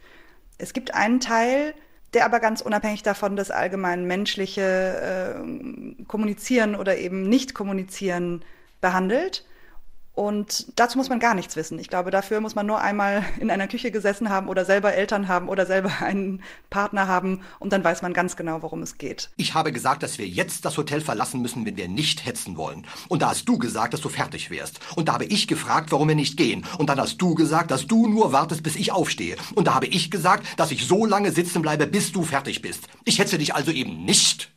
[0.59, 1.75] Es gibt einen Teil,
[2.13, 4.63] der aber ganz unabhängig davon das allgemein menschliche
[5.41, 8.45] äh, Kommunizieren oder eben nicht kommunizieren
[8.81, 9.45] behandelt
[10.15, 11.79] und dazu muss man gar nichts wissen.
[11.81, 15.27] Ich glaube, dafür muss man nur einmal in einer Küche gesessen haben oder selber Eltern
[15.27, 19.31] haben oder selber einen Partner haben und dann weiß man ganz genau, worum es geht.
[19.37, 22.87] Ich habe gesagt, dass wir jetzt das Hotel verlassen müssen, wenn wir nicht hetzen wollen.
[23.09, 24.79] Und da hast du gesagt, dass du fertig wärst.
[24.95, 26.65] Und da habe ich gefragt, warum wir nicht gehen.
[26.79, 29.37] Und dann hast du gesagt, dass du nur wartest, bis ich aufstehe.
[29.57, 32.87] Und da habe ich gesagt, dass ich so lange sitzen bleibe, bis du fertig bist.
[33.05, 34.55] Ich hetze dich also eben nicht.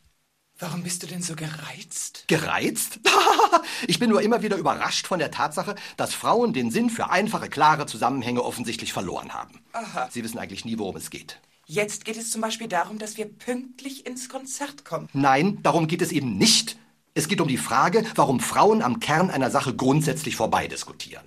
[0.60, 2.24] Warum bist du denn so gereizt?
[2.26, 2.98] Gereizt?
[3.86, 7.48] ich bin nur immer wieder überrascht von der Tatsache, dass Frauen den Sinn für einfache,
[7.48, 9.60] klare Zusammenhänge offensichtlich verloren haben.
[9.72, 10.08] Aha.
[10.10, 11.40] Sie wissen eigentlich nie, worum es geht.
[11.66, 15.08] Jetzt geht es zum Beispiel darum, dass wir pünktlich ins Konzert kommen.
[15.12, 16.76] Nein, darum geht es eben nicht.
[17.14, 21.26] Es geht um die Frage, warum Frauen am Kern einer Sache grundsätzlich vorbeidiskutieren.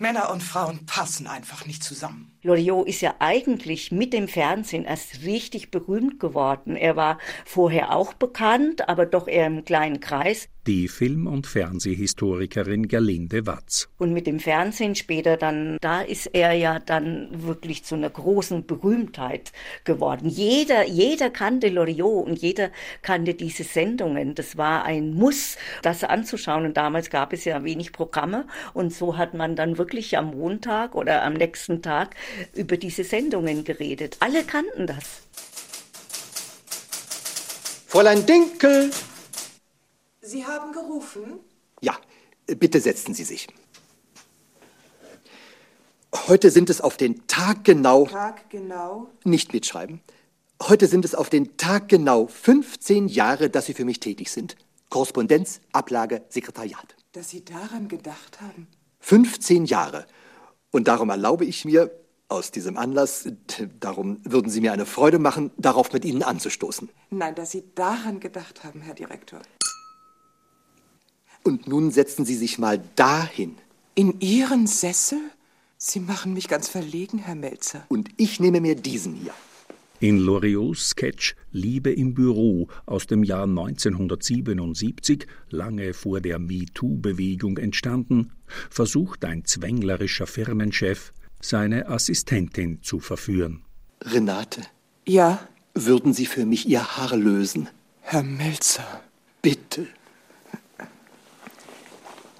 [0.00, 2.30] Männer und Frauen passen einfach nicht zusammen.
[2.42, 6.76] Loriot ist ja eigentlich mit dem Fernsehen erst richtig berühmt geworden.
[6.76, 10.48] Er war vorher auch bekannt, aber doch eher im kleinen Kreis.
[10.68, 13.88] Die Film- und Fernsehhistorikerin Gerlinde Watz.
[13.96, 18.66] Und mit dem Fernsehen später dann, da ist er ja dann wirklich zu einer großen
[18.66, 19.52] Berühmtheit
[19.84, 20.28] geworden.
[20.28, 22.68] Jeder, jeder kannte Loriot und jeder
[23.00, 24.34] kannte diese Sendungen.
[24.34, 26.66] Das war ein Muss, das anzuschauen.
[26.66, 30.94] Und damals gab es ja wenig Programme und so hat man dann wirklich am Montag
[30.94, 32.14] oder am nächsten Tag
[32.54, 34.18] über diese Sendungen geredet.
[34.20, 35.22] Alle kannten das.
[37.86, 38.90] Fräulein Dinkel!
[40.28, 41.40] Sie haben gerufen?
[41.80, 41.96] Ja,
[42.46, 43.48] bitte setzen Sie sich.
[46.26, 48.04] Heute sind es auf den Tag genau.
[48.04, 49.08] Tag genau?
[49.24, 50.00] Nicht mitschreiben.
[50.62, 54.56] Heute sind es auf den Tag genau 15 Jahre, dass Sie für mich tätig sind.
[54.90, 56.94] Korrespondenz, Ablage, Sekretariat.
[57.12, 58.66] Dass Sie daran gedacht haben?
[59.00, 60.06] 15 Jahre.
[60.70, 61.90] Und darum erlaube ich mir,
[62.28, 63.26] aus diesem Anlass,
[63.80, 66.90] darum würden Sie mir eine Freude machen, darauf mit Ihnen anzustoßen.
[67.08, 69.40] Nein, dass Sie daran gedacht haben, Herr Direktor.
[71.42, 73.56] Und nun setzen Sie sich mal dahin.
[73.94, 75.18] In Ihren Sessel?
[75.76, 77.84] Sie machen mich ganz verlegen, Herr Melzer.
[77.88, 79.32] Und ich nehme mir diesen hier.
[80.00, 88.32] In Loriots Sketch Liebe im Büro aus dem Jahr 1977, lange vor der MeToo-Bewegung entstanden,
[88.70, 93.64] versucht ein zwänglerischer Firmenchef, seine Assistentin zu verführen.
[94.02, 94.62] Renate.
[95.06, 95.48] Ja?
[95.74, 97.68] Würden Sie für mich Ihr Haar lösen?
[98.00, 99.02] Herr Melzer.
[99.42, 99.86] Bitte.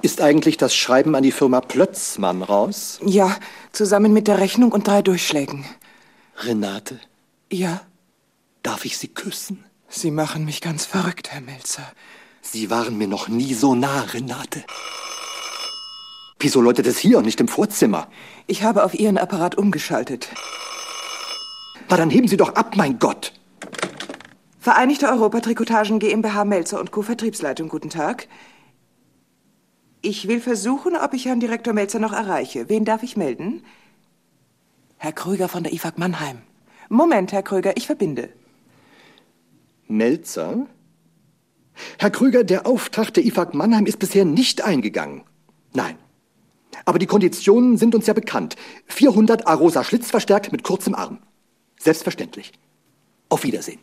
[0.01, 3.01] Ist eigentlich das Schreiben an die Firma Plötzmann raus?
[3.05, 3.37] Ja,
[3.73, 5.65] zusammen mit der Rechnung und drei Durchschlägen.
[6.37, 7.01] Renate.
[7.51, 7.81] Ja?
[8.63, 9.65] Darf ich Sie küssen?
[9.89, 11.83] Sie machen mich ganz verrückt, Herr Melzer.
[12.43, 14.63] Sie waren mir noch nie so nah, Renate.
[16.39, 18.07] Wieso läutet es hier und nicht im Vorzimmer?
[18.47, 20.29] Ich habe auf Ihren Apparat umgeschaltet.
[21.89, 23.33] Na, dann heben Sie doch ab, mein Gott.
[24.61, 27.03] Vereinigte Europa Trikotagen GmbH Melzer und Co.
[27.03, 28.29] Vertriebsleitung, guten Tag.
[30.01, 32.69] Ich will versuchen, ob ich Herrn Direktor Melzer noch erreiche.
[32.69, 33.65] Wen darf ich melden?
[34.97, 36.39] Herr Krüger von der IFAG Mannheim.
[36.89, 38.29] Moment, Herr Krüger, ich verbinde.
[39.89, 40.67] Melzer?
[41.99, 45.23] Herr Krüger, der Auftrag der IFAG Mannheim ist bisher nicht eingegangen.
[45.73, 45.97] Nein.
[46.85, 48.57] Aber die Konditionen sind uns ja bekannt.
[48.87, 51.19] 400 Arosa Schlitz verstärkt mit kurzem Arm.
[51.79, 52.53] Selbstverständlich.
[53.29, 53.81] Auf Wiedersehen.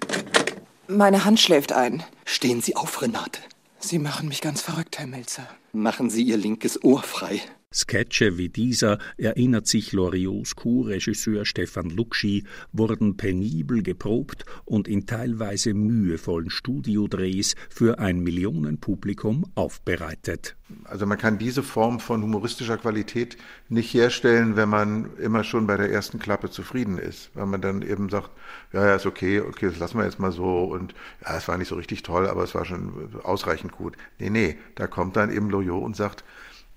[0.88, 2.04] Meine Hand schläft ein.
[2.26, 3.42] Stehen Sie auf, Renate.
[3.88, 5.48] Sie machen mich ganz verrückt, Herr Melzer.
[5.72, 7.40] Machen Sie Ihr linkes Ohr frei.
[7.76, 15.74] Sketche wie dieser, erinnert sich Loriots Co-Regisseur Stefan Luxi, wurden penibel geprobt und in teilweise
[15.74, 20.56] mühevollen Studiodrehs für ein Millionenpublikum aufbereitet.
[20.86, 23.38] Also man kann diese Form von humoristischer Qualität
[23.70, 27.30] nicht herstellen, wenn man immer schon bei der ersten Klappe zufrieden ist.
[27.36, 28.32] Weil man dann eben sagt,
[28.74, 31.58] ja, ja, ist okay, okay, das lassen wir jetzt mal so und ja, es war
[31.58, 33.96] nicht so richtig toll, aber es war schon ausreichend gut.
[34.18, 36.24] Nee, nee, da kommt dann eben Loriot und sagt,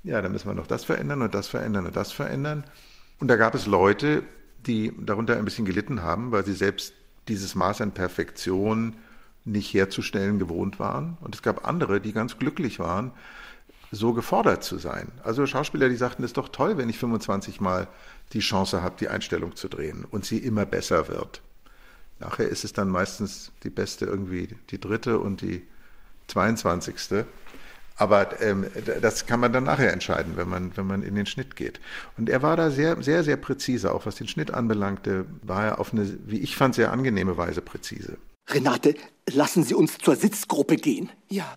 [0.02, 2.64] ja, da müssen wir noch das verändern und das verändern und das verändern.
[3.18, 4.22] Und da gab es Leute,
[4.66, 6.94] die darunter ein bisschen gelitten haben, weil sie selbst
[7.28, 8.96] dieses Maß an Perfektion
[9.44, 11.16] nicht herzustellen gewohnt waren.
[11.20, 13.12] Und es gab andere, die ganz glücklich waren,
[13.90, 15.11] so gefordert zu sein.
[15.24, 17.88] Also Schauspieler, die sagten, es ist doch toll, wenn ich 25 Mal
[18.32, 21.40] die Chance habe, die Einstellung zu drehen und sie immer besser wird.
[22.20, 25.66] Nachher ist es dann meistens die beste irgendwie die dritte und die
[26.26, 27.24] 22.
[27.98, 28.66] Aber ähm,
[29.02, 31.80] das kann man dann nachher entscheiden, wenn man, wenn man in den Schnitt geht.
[32.16, 35.80] Und er war da sehr, sehr, sehr präzise, auch was den Schnitt anbelangte, war er
[35.80, 38.16] auf eine, wie ich fand, sehr angenehme Weise präzise.
[38.48, 38.94] Renate,
[39.28, 41.11] lassen Sie uns zur Sitzgruppe gehen.
[41.28, 41.56] Ja.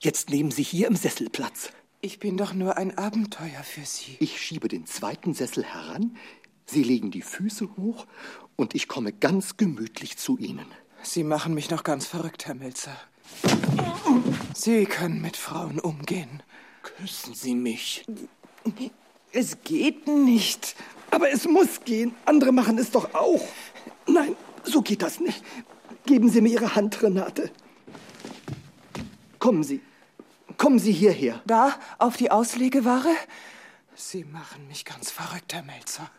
[0.00, 1.70] Jetzt nehmen Sie hier im Sessel Platz.
[2.00, 4.16] Ich bin doch nur ein Abenteuer für Sie.
[4.20, 6.16] Ich schiebe den zweiten Sessel heran,
[6.66, 8.06] Sie legen die Füße hoch
[8.56, 10.66] und ich komme ganz gemütlich zu Ihnen.
[11.02, 12.96] Sie machen mich noch ganz verrückt, Herr Melzer.
[14.54, 16.42] Sie können mit Frauen umgehen.
[16.82, 18.04] Küssen Sie mich.
[19.32, 20.76] Es geht nicht.
[21.10, 22.14] Aber es muss gehen.
[22.24, 23.46] Andere machen es doch auch.
[24.06, 25.42] Nein, so geht das nicht.
[26.06, 27.50] Geben Sie mir Ihre Hand, Renate.
[29.38, 29.80] Kommen Sie.
[30.56, 31.42] Kommen Sie hierher.
[31.46, 33.14] Da, auf die Auslegeware?
[33.94, 36.10] Sie machen mich ganz verrückt, Herr Melzer.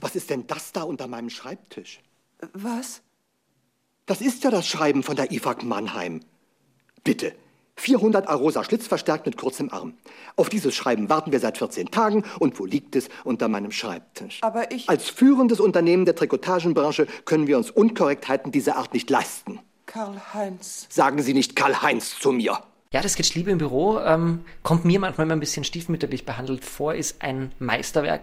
[0.00, 2.00] Was ist denn das da unter meinem Schreibtisch?
[2.52, 3.02] Was?
[4.06, 6.20] Das ist ja das Schreiben von der IFAG Mannheim.
[7.04, 7.34] Bitte.
[7.76, 9.94] 400 Arosa Schlitz verstärkt mit kurzem Arm.
[10.36, 13.08] Auf dieses Schreiben warten wir seit 14 Tagen und wo liegt es?
[13.24, 14.40] Unter meinem Schreibtisch.
[14.42, 14.88] Aber ich.
[14.88, 19.60] Als führendes Unternehmen der Trikotagenbranche können wir uns Unkorrektheiten dieser Art nicht leisten.
[19.86, 20.86] Karl-Heinz.
[20.90, 22.58] Sagen Sie nicht Karl-Heinz zu mir.
[22.92, 26.62] Ja, das Sketch Liebe im Büro ähm, kommt mir manchmal immer ein bisschen stiefmütterlich behandelt
[26.62, 28.20] vor, ist ein Meisterwerk.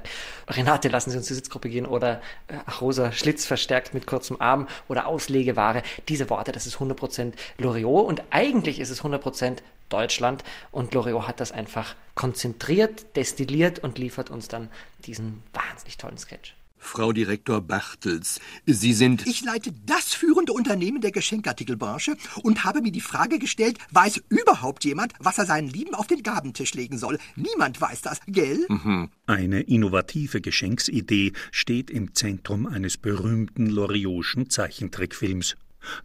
[0.48, 4.68] Renate, lassen Sie uns zur Sitzgruppe gehen oder äh, Rosa, Schlitz verstärkt mit kurzem Arm
[4.88, 5.82] oder Auslegeware.
[6.08, 9.58] Diese Worte, das ist 100% Loriot und eigentlich ist es 100%
[9.90, 14.70] Deutschland und Loriot hat das einfach konzentriert, destilliert und liefert uns dann
[15.04, 16.54] diesen wahnsinnig tollen Sketch.
[16.80, 19.28] Frau Direktor Bartels, Sie sind.
[19.28, 24.86] Ich leite das führende Unternehmen der Geschenkartikelbranche und habe mir die Frage gestellt, weiß überhaupt
[24.86, 27.20] jemand, was er seinen Lieben auf den Gabentisch legen soll?
[27.36, 28.66] Niemand weiß das, gell?
[28.70, 29.10] Mhm.
[29.28, 35.56] Eine innovative Geschenksidee steht im Zentrum eines berühmten Loriotschen Zeichentrickfilms.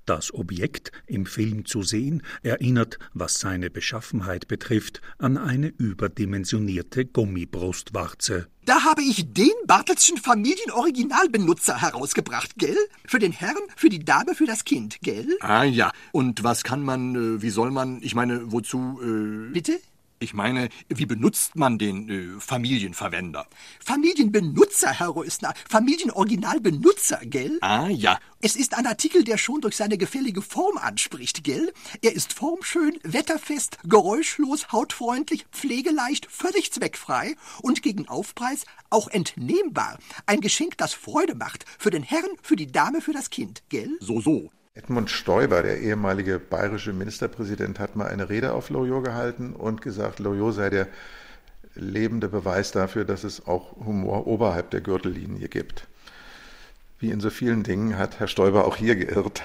[0.06, 8.48] Das Objekt, im Film zu sehen, erinnert, was seine Beschaffenheit betrifft, an eine überdimensionierte Gummibrustwarze.
[8.64, 12.76] Da habe ich den Bartelschen Familienoriginalbenutzer herausgebracht, gell?
[13.06, 15.36] Für den Herrn, für die Dame, für das Kind, gell?
[15.40, 15.92] Ah ja.
[16.12, 19.00] Und was kann man, äh, wie soll man, ich meine, wozu?
[19.02, 19.78] Äh, Bitte?
[20.24, 23.46] Ich meine, wie benutzt man den äh, Familienverwender?
[23.84, 25.52] Familienbenutzer, Herr Rösner.
[25.68, 27.58] Familienoriginalbenutzer, gell?
[27.60, 28.18] Ah ja.
[28.40, 31.74] Es ist ein Artikel, der schon durch seine gefällige Form anspricht, gell?
[32.00, 39.98] Er ist formschön, wetterfest, geräuschlos, hautfreundlich, pflegeleicht, völlig zweckfrei und gegen Aufpreis auch entnehmbar.
[40.24, 41.66] Ein Geschenk, das Freude macht.
[41.78, 43.90] Für den Herrn, für die Dame, für das Kind, gell?
[44.00, 44.50] So, so.
[44.76, 50.18] Edmund Stoiber, der ehemalige bayerische Ministerpräsident, hat mal eine Rede auf Loriot gehalten und gesagt,
[50.18, 50.88] Loriot sei der
[51.76, 55.86] lebende Beweis dafür, dass es auch Humor oberhalb der Gürtellinie gibt.
[56.98, 59.42] Wie in so vielen Dingen hat Herr Stoiber auch hier geirrt.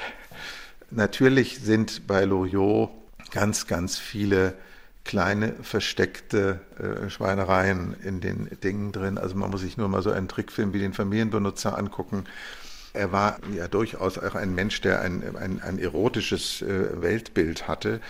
[0.89, 2.89] Natürlich sind bei Loriot
[3.29, 4.55] ganz, ganz viele
[5.03, 9.19] kleine versteckte äh, Schweinereien in den Dingen drin.
[9.19, 12.25] Also man muss sich nur mal so einen Trickfilm wie den Familienbenutzer angucken
[12.93, 18.01] er war ja durchaus auch ein Mensch, der ein, ein, ein erotisches äh, Weltbild hatte.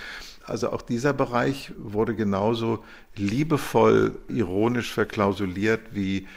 [0.46, 2.84] Also auch dieser Bereich wurde genauso
[3.16, 6.28] liebevoll, ironisch verklausuliert wie,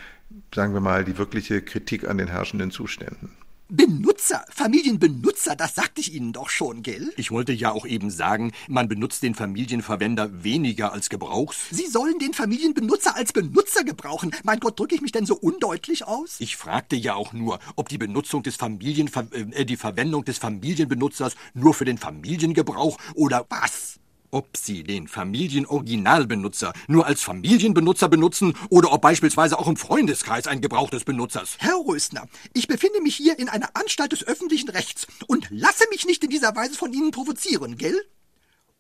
[0.55, 3.31] sagen wir mal, die wirkliche Kritik an den herrschenden Zuständen.
[3.75, 7.11] Benutzer, Familienbenutzer, das sagte ich Ihnen doch schon, gell?
[7.17, 11.69] Ich wollte ja auch eben sagen, man benutzt den Familienverwender weniger als Gebrauchs.
[11.71, 14.33] Sie sollen den Familienbenutzer als Benutzer gebrauchen.
[14.45, 16.37] Mein Gott, drücke ich mich denn so undeutlich aus?
[16.39, 21.35] Ich fragte ja auch nur, ob die Benutzung des Familienver äh, die Verwendung des Familienbenutzers
[21.55, 24.02] nur für den Familiengebrauch oder was?
[24.33, 30.61] Ob Sie den Familienoriginalbenutzer nur als Familienbenutzer benutzen oder ob beispielsweise auch im Freundeskreis ein
[30.61, 31.57] Gebrauch des Benutzers.
[31.59, 36.07] Herr Rösner, ich befinde mich hier in einer Anstalt des öffentlichen Rechts und lasse mich
[36.07, 38.03] nicht in dieser Weise von Ihnen provozieren, gell?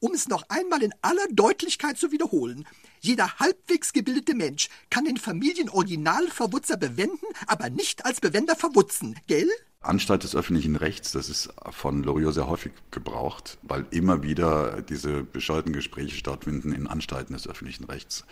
[0.02, 2.66] Um es noch einmal in aller Deutlichkeit zu wiederholen.
[2.98, 9.48] Jeder halbwegs gebildete Mensch kann den Familienoriginalverwutzer bewenden, aber nicht als Bewender verwutzen, gell?
[9.80, 15.22] Anstalt des öffentlichen Rechts, das ist von Loriot sehr häufig gebraucht, weil immer wieder diese
[15.22, 18.24] bescheuerten Gespräche stattfinden in Anstalten des öffentlichen Rechts,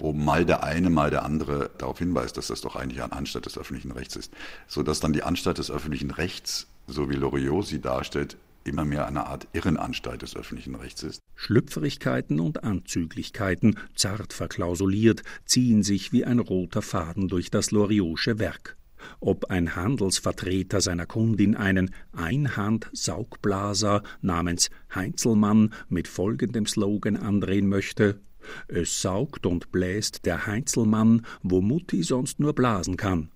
[0.00, 3.46] wo mal der eine, mal der andere darauf hinweist, dass das doch eigentlich eine Anstalt
[3.46, 4.32] des öffentlichen Rechts ist,
[4.66, 9.26] sodass dann die Anstalt des öffentlichen Rechts, so wie Loriot sie darstellt, immer mehr eine
[9.26, 11.20] Art Irrenanstalt des öffentlichen Rechts ist.
[11.34, 18.76] Schlüpfrigkeiten und Anzüglichkeiten, zart verklausuliert, ziehen sich wie ein roter Faden durch das Loriotsche Werk
[19.20, 28.20] ob ein Handelsvertreter seiner Kundin einen Einhand-Saugblaser namens Heinzelmann mit folgendem Slogan andrehen möchte
[28.68, 33.30] Es saugt und bläst der Heinzelmann, wo Mutti sonst nur blasen kann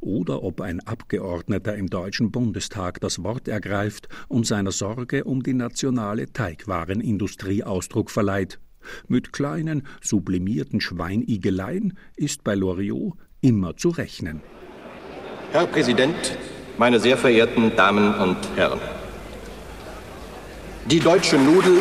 [0.00, 5.54] oder ob ein Abgeordneter im Deutschen Bundestag das Wort ergreift und seiner Sorge um die
[5.54, 8.58] nationale Teigwarenindustrie Ausdruck verleiht.
[9.08, 14.42] Mit kleinen, sublimierten Schweinigeleien ist bei Loriot immer zu rechnen.
[15.52, 16.36] Herr Präsident,
[16.78, 18.80] meine sehr verehrten Damen und Herren.
[20.90, 21.78] Die deutsche Nudel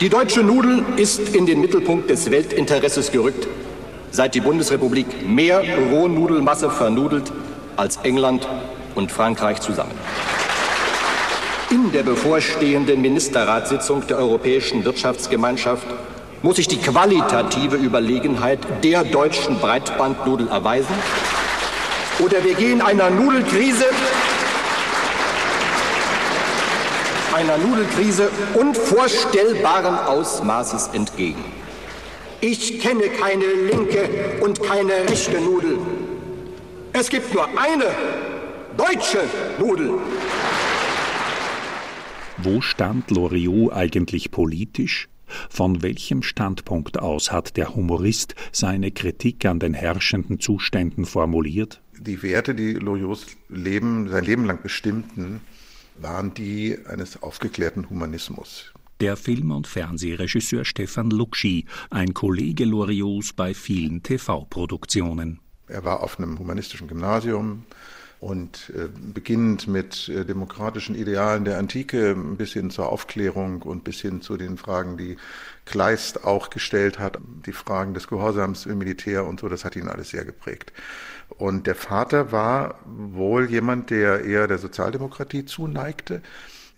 [0.00, 3.46] Die deutsche Nudel ist in den Mittelpunkt des Weltinteresses gerückt,
[4.14, 5.60] seit die Bundesrepublik mehr
[5.90, 7.32] Rohnudelmasse vernudelt
[7.76, 8.46] als England
[8.94, 9.90] und Frankreich zusammen.
[11.70, 15.84] In der bevorstehenden Ministerratssitzung der Europäischen Wirtschaftsgemeinschaft
[16.42, 20.94] muss sich die qualitative Überlegenheit der deutschen Breitbandnudel erweisen.
[22.20, 23.86] Oder wir gehen einer Nudelkrise,
[27.34, 31.63] einer Nudelkrise unvorstellbaren Ausmaßes entgegen.
[32.46, 34.06] Ich kenne keine linke
[34.42, 35.78] und keine rechte Nudel.
[36.92, 37.86] Es gibt nur eine
[38.76, 39.24] deutsche
[39.58, 39.92] Nudel.
[42.36, 45.08] Wo stand Loriot eigentlich politisch?
[45.48, 51.80] Von welchem Standpunkt aus hat der Humorist seine Kritik an den herrschenden Zuständen formuliert?
[51.98, 55.40] Die Werte, die Loriots Leben, sein Leben lang bestimmten,
[55.96, 58.74] waren die eines aufgeklärten Humanismus.
[59.04, 65.40] Der Film- und Fernsehregisseur Stefan Lutschi, ein Kollege Loriots bei vielen TV-Produktionen.
[65.68, 67.66] Er war auf einem humanistischen Gymnasium,
[68.20, 74.00] und äh, beginnend mit äh, demokratischen Idealen der Antike bis hin zur Aufklärung und bis
[74.00, 75.18] hin zu den Fragen, die
[75.66, 79.88] Kleist auch gestellt hat, die Fragen des Gehorsams im Militär und so, das hat ihn
[79.88, 80.72] alles sehr geprägt.
[81.28, 86.22] Und der Vater war wohl jemand, der eher der Sozialdemokratie zuneigte.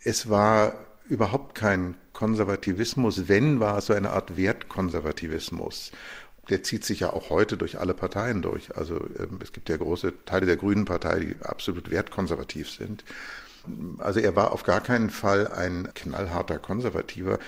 [0.02, 0.72] Es war
[1.08, 5.92] überhaupt kein Konservativismus, wenn war es so eine Art Wertkonservativismus
[6.48, 8.76] der zieht sich ja auch heute durch alle Parteien durch.
[8.76, 13.04] Also ähm, es gibt ja große Teile der Grünen Partei, die absolut wertkonservativ sind.
[13.98, 17.38] Also er war auf gar keinen Fall ein knallharter Konservativer.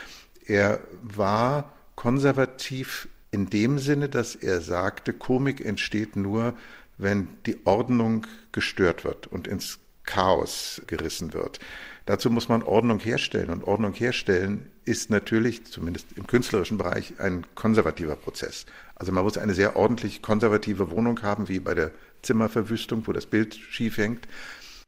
[0.44, 6.54] Er war konservativ in dem Sinne, dass er sagte, Komik entsteht nur,
[6.96, 11.60] wenn die Ordnung gestört wird und ins Chaos gerissen wird.
[12.08, 13.50] Dazu muss man Ordnung herstellen.
[13.50, 18.64] Und Ordnung herstellen ist natürlich, zumindest im künstlerischen Bereich, ein konservativer Prozess.
[18.94, 21.90] Also man muss eine sehr ordentlich konservative Wohnung haben, wie bei der
[22.22, 24.26] Zimmerverwüstung, wo das Bild schief hängt.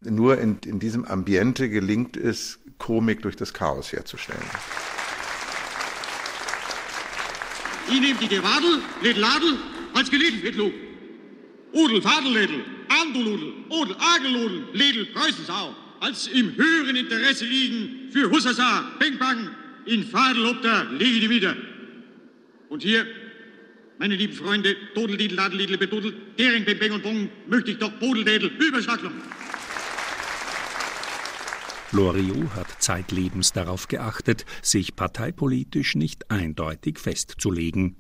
[0.01, 4.41] Nur in, in diesem Ambiente gelingt es, Komik durch das Chaos herzustellen.
[7.87, 9.59] Ich nehme die Gewadel, Ledel Adel,
[9.95, 10.71] als gelesen, Edlu.
[11.75, 19.19] Udel, Fadelledel, Anduludel, Odel, Ageludel, Ledel, Preußensau als im höheren Interesse liegen für Hussasa, Beng
[19.19, 19.51] Bang,
[19.85, 21.57] in Fadelhopter lege die wieder.
[22.69, 23.07] Und hier,
[23.99, 28.51] meine lieben Freunde, Todeldidel, Ladelidel, Bedudel, Dering, Beng, Beng und Bong, möchte ich doch Bodeldädel,
[28.59, 29.13] Überschlaglung.
[31.93, 37.97] Loriot hat zeitlebens darauf geachtet, sich parteipolitisch nicht eindeutig festzulegen.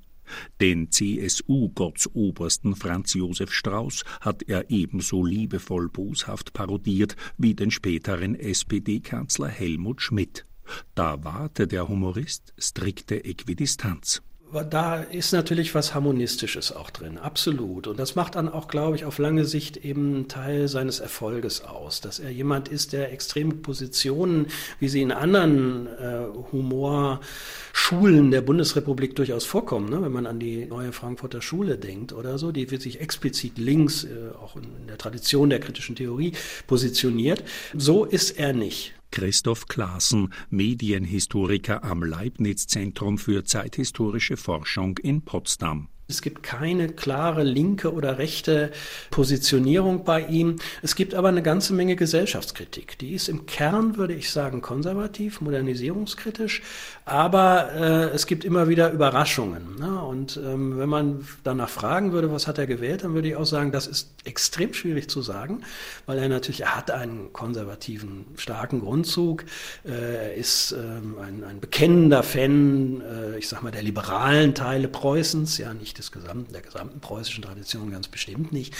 [0.60, 9.48] Den CSU-Gottsobersten Franz Josef Strauß hat er ebenso liebevoll boshaft parodiert wie den späteren SPD-Kanzler
[9.48, 10.46] Helmut Schmidt.
[10.94, 14.22] Da wahrte der Humorist strikte Äquidistanz
[14.52, 17.86] da ist natürlich was Harmonistisches auch drin, absolut.
[17.86, 22.00] Und das macht dann auch, glaube ich, auf lange Sicht eben Teil seines Erfolges aus,
[22.00, 24.46] dass er jemand ist, der extreme Positionen,
[24.80, 30.02] wie sie in anderen äh, Humorschulen der Bundesrepublik durchaus vorkommen, ne?
[30.02, 34.04] wenn man an die neue Frankfurter Schule denkt oder so, die wird sich explizit links,
[34.04, 36.32] äh, auch in, in der Tradition der kritischen Theorie,
[36.66, 37.44] positioniert.
[37.74, 38.94] So ist er nicht.
[39.10, 45.88] Christoph Klaassen, Medienhistoriker am Leibniz Zentrum für zeithistorische Forschung in Potsdam.
[46.10, 48.70] Es gibt keine klare linke oder rechte
[49.10, 50.56] Positionierung bei ihm.
[50.82, 52.98] Es gibt aber eine ganze Menge Gesellschaftskritik.
[52.98, 56.62] Die ist im Kern, würde ich sagen, konservativ, modernisierungskritisch,
[57.04, 59.76] aber äh, es gibt immer wieder Überraschungen.
[59.78, 60.02] Ne?
[60.02, 63.46] Und ähm, wenn man danach fragen würde, was hat er gewählt, dann würde ich auch
[63.46, 65.62] sagen, das ist extrem schwierig zu sagen,
[66.06, 69.44] weil er natürlich, er hat einen konservativen, starken Grundzug,
[69.84, 74.86] äh, er ist ähm, ein, ein bekennender Fan, äh, ich sag mal, der liberalen Teile
[74.86, 78.74] Preußens, ja nicht des gesamten, der gesamten preußischen Tradition ganz bestimmt nicht.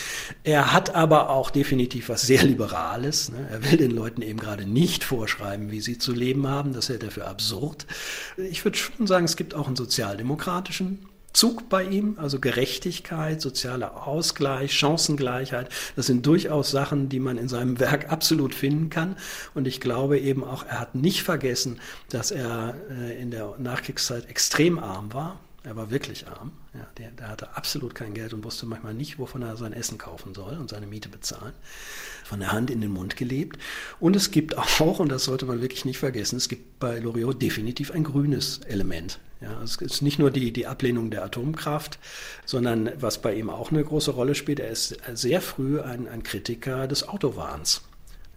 [0.45, 3.31] Er hat aber auch definitiv was sehr Liberales.
[3.31, 3.49] Ne?
[3.51, 6.75] Er will den Leuten eben gerade nicht vorschreiben, wie sie zu leben haben.
[6.75, 7.87] Das hält er für absurd.
[8.37, 14.07] Ich würde schon sagen, es gibt auch einen sozialdemokratischen Zug bei ihm, also Gerechtigkeit, sozialer
[14.07, 15.68] Ausgleich, Chancengleichheit.
[15.97, 19.16] Das sind durchaus Sachen, die man in seinem Werk absolut finden kann.
[19.55, 24.28] Und ich glaube eben auch, er hat nicht vergessen, dass er äh, in der Nachkriegszeit
[24.28, 25.39] extrem arm war.
[25.63, 26.53] Er war wirklich arm.
[26.73, 29.99] Ja, der, der, hatte absolut kein Geld und wusste manchmal nicht, wovon er sein Essen
[29.99, 31.53] kaufen soll und seine Miete bezahlen.
[32.25, 33.59] Von der Hand in den Mund gelebt.
[33.99, 37.43] Und es gibt auch, und das sollte man wirklich nicht vergessen, es gibt bei Loriot
[37.43, 39.19] definitiv ein grünes Element.
[39.43, 41.99] Ja, es ist nicht nur die, die Ablehnung der Atomkraft,
[42.45, 46.23] sondern was bei ihm auch eine große Rolle spielt, er ist sehr früh ein, ein
[46.23, 47.83] Kritiker des Autowahns.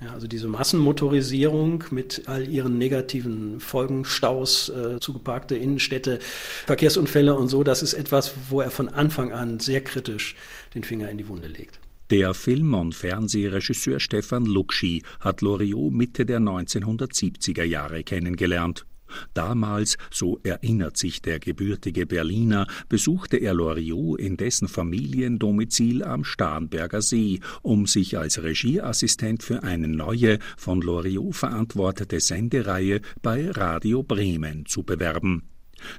[0.04, 6.20] Ja, also diese Massenmotorisierung mit all ihren negativen Folgen, Staus, äh, zugeparkte Innenstädte,
[6.66, 10.36] Verkehrsunfälle und so, das ist etwas, wo er von Anfang an sehr kritisch
[10.76, 11.80] den Finger in die Wunde legt.
[12.10, 18.86] Der Film- und Fernsehregisseur Stefan Luxi hat Loriot Mitte der 1970er Jahre kennengelernt.
[19.34, 27.02] Damals, so erinnert sich der gebürtige Berliner, besuchte er Loriot in dessen Familiendomizil am Starnberger
[27.02, 34.66] See, um sich als Regieassistent für eine neue, von Loriot verantwortete Sendereihe bei Radio Bremen
[34.66, 35.44] zu bewerben.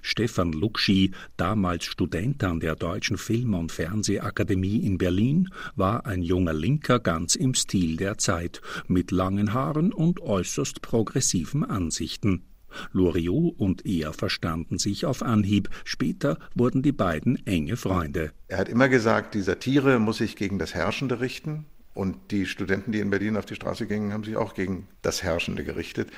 [0.02, 6.54] Stefan Luxi, damals Student an der Deutschen Film- und Fernsehakademie in Berlin, war ein junger
[6.54, 12.42] Linker ganz im Stil der Zeit, mit langen Haaren und äußerst progressiven Ansichten.
[12.93, 15.68] Loriot und er verstanden sich auf Anhieb.
[15.85, 18.33] Später wurden die beiden enge Freunde.
[18.49, 21.66] Er hat immer gesagt, die Satire muss sich gegen das Herrschende richten.
[21.95, 25.22] Und die Studenten, die in Berlin auf die Straße gingen, haben sich auch gegen das
[25.22, 26.11] Herrschende gerichtet.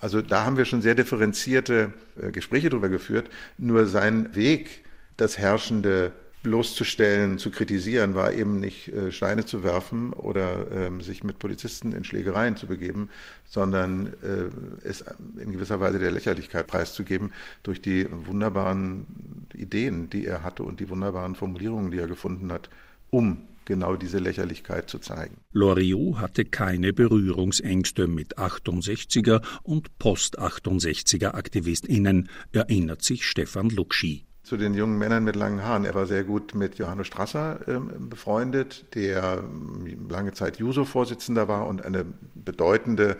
[0.00, 3.28] Also da haben wir schon sehr differenzierte äh, Gespräche darüber geführt.
[3.58, 4.84] Nur sein Weg,
[5.16, 6.12] das Herrschende
[6.44, 11.92] bloßzustellen, zu kritisieren, war eben nicht äh, Steine zu werfen oder ähm, sich mit Polizisten
[11.92, 13.08] in Schlägereien zu begeben,
[13.46, 15.04] sondern äh, es
[15.38, 17.32] in gewisser Weise der Lächerlichkeit preiszugeben
[17.64, 19.06] durch die wunderbaren
[19.54, 22.68] Ideen, die er hatte und die wunderbaren Formulierungen, die er gefunden hat,
[23.10, 25.38] um genau diese Lächerlichkeit zu zeigen.
[25.52, 34.74] Loriot hatte keine Berührungsängste mit 68er und Post-68er AktivistInnen, erinnert sich Stefan Luxi zu den
[34.74, 35.86] jungen Männern mit langen Haaren.
[35.86, 41.66] Er war sehr gut mit Johannes Strasser äh, befreundet, der ähm, lange Zeit Juso-Vorsitzender war
[41.66, 43.16] und eine bedeutende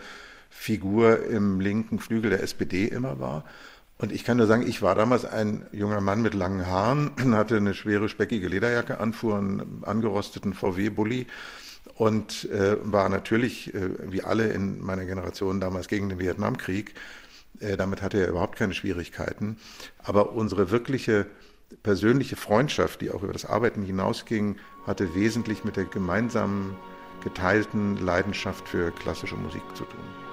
[0.51, 3.43] Figur im linken Flügel der SPD immer war.
[3.97, 7.57] Und ich kann nur sagen, ich war damals ein junger Mann mit langen Haaren, hatte
[7.57, 11.25] eine schwere, speckige Lederjacke an, fuhr einen angerosteten VW-Bully
[11.95, 16.93] und äh, war natürlich, äh, wie alle in meiner Generation damals, gegen den Vietnamkrieg
[17.77, 19.57] damit hatte er überhaupt keine Schwierigkeiten.
[19.99, 21.27] Aber unsere wirkliche
[21.83, 26.75] persönliche Freundschaft, die auch über das Arbeiten hinausging, hatte wesentlich mit der gemeinsamen
[27.23, 30.25] geteilten Leidenschaft für klassische Musik zu tun.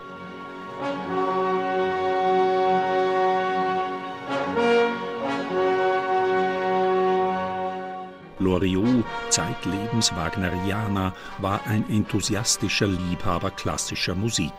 [8.39, 14.53] Loriot, zeitlebens Wagnerianer, war ein enthusiastischer Liebhaber klassischer Musik.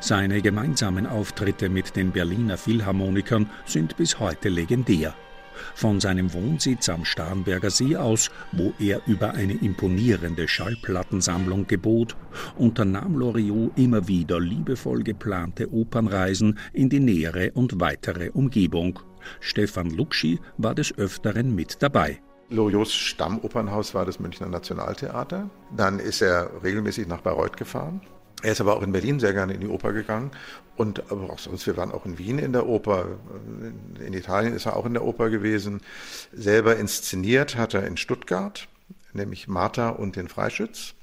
[0.00, 5.14] Seine gemeinsamen Auftritte mit den Berliner Philharmonikern sind bis heute legendär.
[5.74, 12.16] Von seinem Wohnsitz am Starnberger See aus, wo er über eine imponierende Schallplattensammlung gebot,
[12.56, 19.00] unternahm Loriot immer wieder liebevoll geplante Opernreisen in die nähere und weitere Umgebung.
[19.40, 22.20] Stefan Luxi war des Öfteren mit dabei.
[22.48, 25.50] Loriots Stammopernhaus war das Münchner Nationaltheater.
[25.76, 28.00] Dann ist er regelmäßig nach Bayreuth gefahren
[28.42, 30.30] er ist aber auch in Berlin sehr gerne in die Oper gegangen
[30.76, 33.06] und aber auch sonst, wir waren auch in Wien in der Oper,
[34.04, 35.80] in Italien ist er auch in der Oper gewesen.
[36.32, 38.68] Selber inszeniert hat er in Stuttgart,
[39.14, 40.94] nämlich Martha und den Freischütz.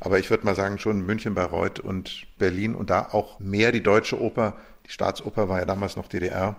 [0.00, 3.82] Aber ich würde mal sagen, schon München, Bayreuth und Berlin und da auch mehr die
[3.82, 4.56] deutsche Oper.
[4.86, 6.56] Die Staatsoper war ja damals noch DDR,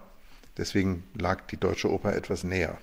[0.57, 2.77] deswegen lag die deutsche Oper etwas näher.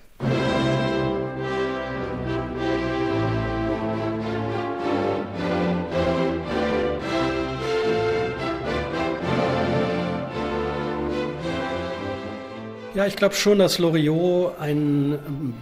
[12.99, 15.17] Ja, ich glaube schon, dass Loriot ein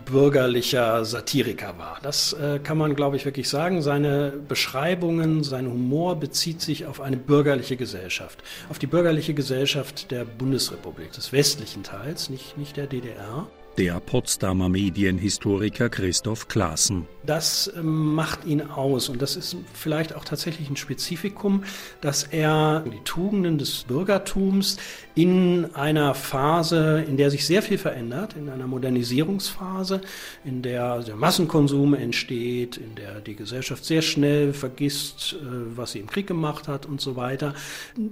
[0.05, 1.99] bürgerlicher Satiriker war.
[2.01, 3.83] Das äh, kann man, glaube ich, wirklich sagen.
[3.83, 10.25] Seine Beschreibungen, sein Humor bezieht sich auf eine bürgerliche Gesellschaft, auf die bürgerliche Gesellschaft der
[10.25, 13.47] Bundesrepublik, des westlichen Teils, nicht, nicht der DDR.
[13.77, 17.05] Der Potsdamer Medienhistoriker Christoph Klaassen.
[17.27, 21.65] Das ähm, macht ihn aus und das ist vielleicht auch tatsächlich ein Spezifikum,
[21.99, 24.77] dass er die Tugenden des Bürgertums
[25.13, 30.01] in einer Phase, in der sich sehr viel verändert, in einer Modernisierungsphase,
[30.45, 35.99] in der der Massenkonsum entsteht, in der die Gesellschaft sehr schnell vergisst, äh, was sie
[35.99, 37.53] im Krieg gemacht hat und so weiter.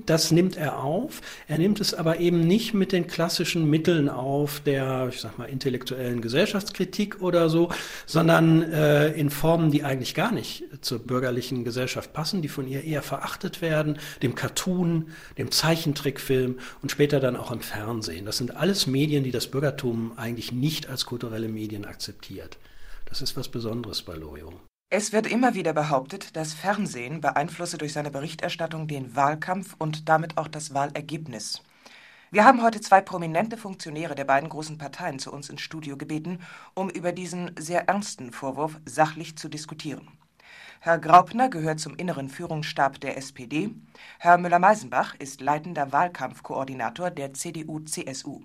[0.05, 1.21] Das nimmt er auf.
[1.47, 5.45] Er nimmt es aber eben nicht mit den klassischen Mitteln auf der, ich sag mal,
[5.45, 7.69] intellektuellen Gesellschaftskritik oder so,
[8.05, 12.83] sondern äh, in Formen, die eigentlich gar nicht zur bürgerlichen Gesellschaft passen, die von ihr
[12.83, 18.25] eher verachtet werden, dem Cartoon, dem Zeichentrickfilm und später dann auch im Fernsehen.
[18.25, 22.57] Das sind alles Medien, die das Bürgertum eigentlich nicht als kulturelle Medien akzeptiert.
[23.05, 24.53] Das ist was Besonderes bei Loriot.
[24.89, 30.37] Es wird immer wieder behauptet, das Fernsehen beeinflusse durch seine Berichterstattung den Wahlkampf und damit
[30.37, 31.61] auch das Wahlergebnis.
[32.35, 36.39] Wir haben heute zwei prominente Funktionäre der beiden großen Parteien zu uns ins Studio gebeten,
[36.73, 40.09] um über diesen sehr ernsten Vorwurf sachlich zu diskutieren.
[40.81, 43.69] Herr Graupner gehört zum inneren Führungsstab der SPD.
[44.19, 48.41] Herr Müller-Meisenbach ist leitender Wahlkampfkoordinator der CDU-CSU.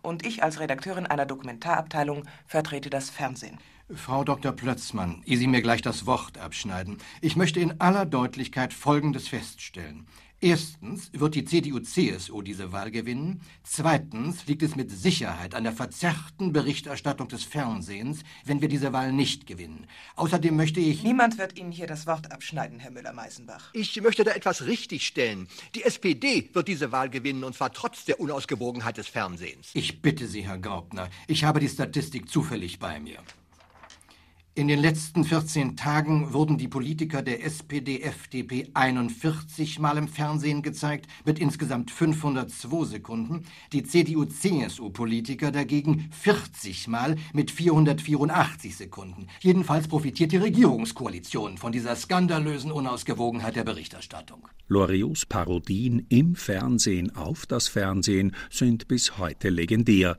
[0.00, 3.58] Und ich als Redakteurin einer Dokumentarabteilung vertrete das Fernsehen.
[3.92, 4.52] Frau Dr.
[4.52, 10.06] Plötzmann, ehe Sie mir gleich das Wort abschneiden, ich möchte in aller Deutlichkeit Folgendes feststellen.
[10.44, 13.40] Erstens wird die CDU-CSU diese Wahl gewinnen.
[13.62, 19.10] Zweitens liegt es mit Sicherheit an der verzerrten Berichterstattung des Fernsehens, wenn wir diese Wahl
[19.10, 19.86] nicht gewinnen.
[20.16, 21.02] Außerdem möchte ich.
[21.02, 23.70] Niemand wird Ihnen hier das Wort abschneiden, Herr Müller-Meisenbach.
[23.72, 25.48] Ich möchte da etwas richtigstellen.
[25.74, 29.70] Die SPD wird diese Wahl gewinnen, und zwar trotz der Unausgewogenheit des Fernsehens.
[29.72, 33.20] Ich bitte Sie, Herr Graupner, ich habe die Statistik zufällig bei mir.
[34.56, 41.08] In den letzten 14 Tagen wurden die Politiker der SPD-FDP 41 Mal im Fernsehen gezeigt,
[41.24, 49.26] mit insgesamt 502 Sekunden, die CDU-CSU-Politiker dagegen 40 Mal mit 484 Sekunden.
[49.40, 54.46] Jedenfalls profitiert die Regierungskoalition von dieser skandalösen Unausgewogenheit der Berichterstattung.
[54.68, 60.16] Loriots Parodien im Fernsehen auf das Fernsehen sind bis heute legendär.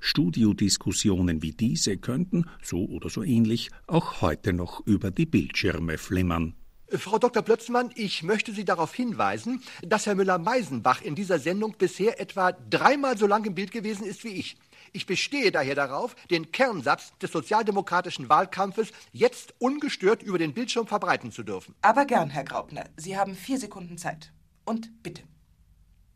[0.00, 6.54] Studiodiskussionen wie diese könnten, so oder so ähnlich, auch heute noch über die Bildschirme flimmern.
[6.90, 7.42] Frau Dr.
[7.42, 13.16] Plötzmann, ich möchte Sie darauf hinweisen, dass Herr Müller-Meisenbach in dieser Sendung bisher etwa dreimal
[13.18, 14.56] so lang im Bild gewesen ist wie ich.
[14.92, 21.32] Ich bestehe daher darauf, den Kernsatz des sozialdemokratischen Wahlkampfes jetzt ungestört über den Bildschirm verbreiten
[21.32, 21.74] zu dürfen.
[21.82, 22.84] Aber gern, Herr Graupner.
[22.96, 24.32] Sie haben vier Sekunden Zeit.
[24.64, 25.22] Und bitte.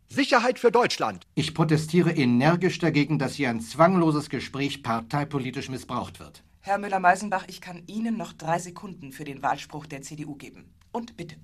[0.08, 1.26] Sicherheit für Deutschland.
[1.34, 6.42] Ich protestiere energisch dagegen, dass hier ein zwangloses Gespräch parteipolitisch missbraucht wird.
[6.60, 10.72] Herr Müller-Meisenbach, ich kann Ihnen noch drei Sekunden für den Wahlspruch der CDU geben.
[10.92, 11.36] Und bitte.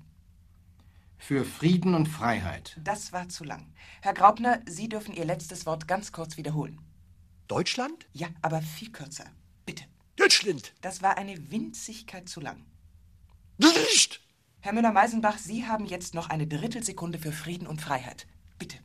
[1.17, 2.79] Für Frieden und Freiheit.
[2.83, 3.71] Das war zu lang.
[4.01, 6.81] Herr Graupner, Sie dürfen Ihr letztes Wort ganz kurz wiederholen.
[7.47, 8.07] Deutschland?
[8.13, 9.25] Ja, aber viel kürzer.
[9.65, 9.83] Bitte.
[10.15, 10.73] Deutschland.
[10.81, 12.65] Das war eine Winzigkeit zu lang.
[13.57, 14.21] Nicht.
[14.61, 18.25] Herr Müller-Meisenbach, Sie haben jetzt noch eine Drittelsekunde für Frieden und Freiheit.
[18.57, 18.77] Bitte.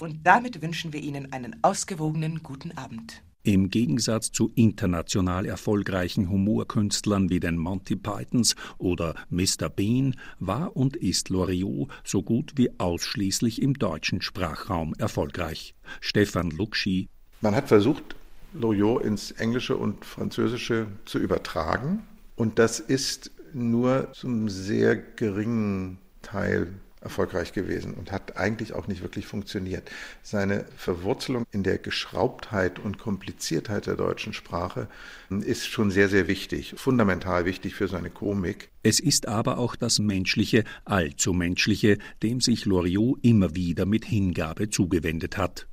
[0.00, 3.22] Und damit wünschen wir Ihnen einen ausgewogenen guten Abend.
[3.46, 9.68] Im Gegensatz zu international erfolgreichen Humorkünstlern wie den Monty Pythons oder Mr.
[9.68, 15.74] Bean war und ist Loriot so gut wie ausschließlich im deutschen Sprachraum erfolgreich.
[16.00, 17.10] Stefan Luxi.
[17.42, 18.16] Man hat versucht,
[18.54, 22.02] Loriot ins Englische und Französische zu übertragen.
[22.36, 26.72] Und das ist nur zum sehr geringen Teil
[27.04, 29.90] erfolgreich gewesen und hat eigentlich auch nicht wirklich funktioniert.
[30.22, 34.88] Seine Verwurzelung in der Geschraubtheit und Kompliziertheit der deutschen Sprache
[35.30, 38.70] ist schon sehr, sehr wichtig, fundamental wichtig für seine Komik.
[38.82, 44.70] Es ist aber auch das Menschliche, allzu Menschliche, dem sich Loriot immer wieder mit Hingabe
[44.70, 45.66] zugewendet hat.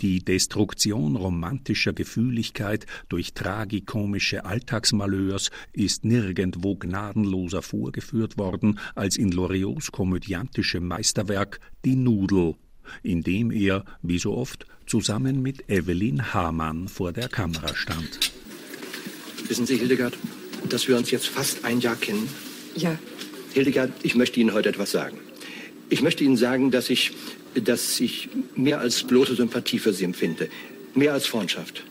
[0.00, 9.92] Die Destruktion romantischer Gefühligkeit durch tragikomische Alltagsmalheurs ist nirgendwo gnadenloser vorgeführt worden als in Loriots
[9.92, 12.54] komödiantischem Meisterwerk Die Nudel,
[13.02, 18.32] in dem er, wie so oft, zusammen mit Evelyn Hamann vor der Kamera stand.
[19.48, 20.16] Wissen Sie, Hildegard,
[20.68, 22.26] dass wir uns jetzt fast ein Jahr kennen?
[22.74, 22.98] Ja.
[23.52, 25.18] Hildegard, ich möchte Ihnen heute etwas sagen.
[25.90, 27.12] Ich möchte Ihnen sagen, dass ich
[27.54, 30.48] dass ich mehr als bloße Sympathie für Sie empfinde.
[30.94, 31.84] Mehr als Freundschaft.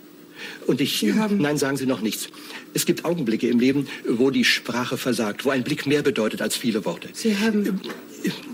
[0.67, 1.03] Und ich.
[1.03, 2.29] Nein, sagen Sie noch nichts.
[2.73, 6.55] Es gibt Augenblicke im Leben, wo die Sprache versagt, wo ein Blick mehr bedeutet als
[6.55, 7.09] viele Worte.
[7.13, 7.81] Sie haben.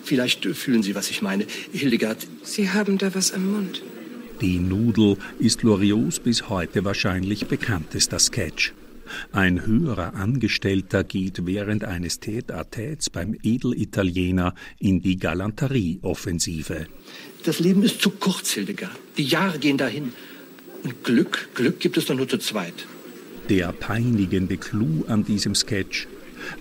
[0.04, 1.46] Vielleicht fühlen Sie, was ich meine.
[1.74, 2.26] Hildegard.
[2.44, 3.82] Sie haben da was am Mund.
[4.42, 8.74] Die Nudel ist Loriots bis heute wahrscheinlich bekanntester Sketch.
[9.32, 16.88] Ein höherer Angestellter geht während eines Tête-à-Têtes beim Edelitaliener in die Galanterie-Offensive.
[17.44, 18.98] Das Leben ist zu kurz, Hildegard.
[19.18, 20.14] Die Jahre gehen dahin.
[20.84, 22.88] Und Glück, Glück gibt es doch nur zu zweit.
[23.50, 26.08] Der peinigende Clou an diesem Sketch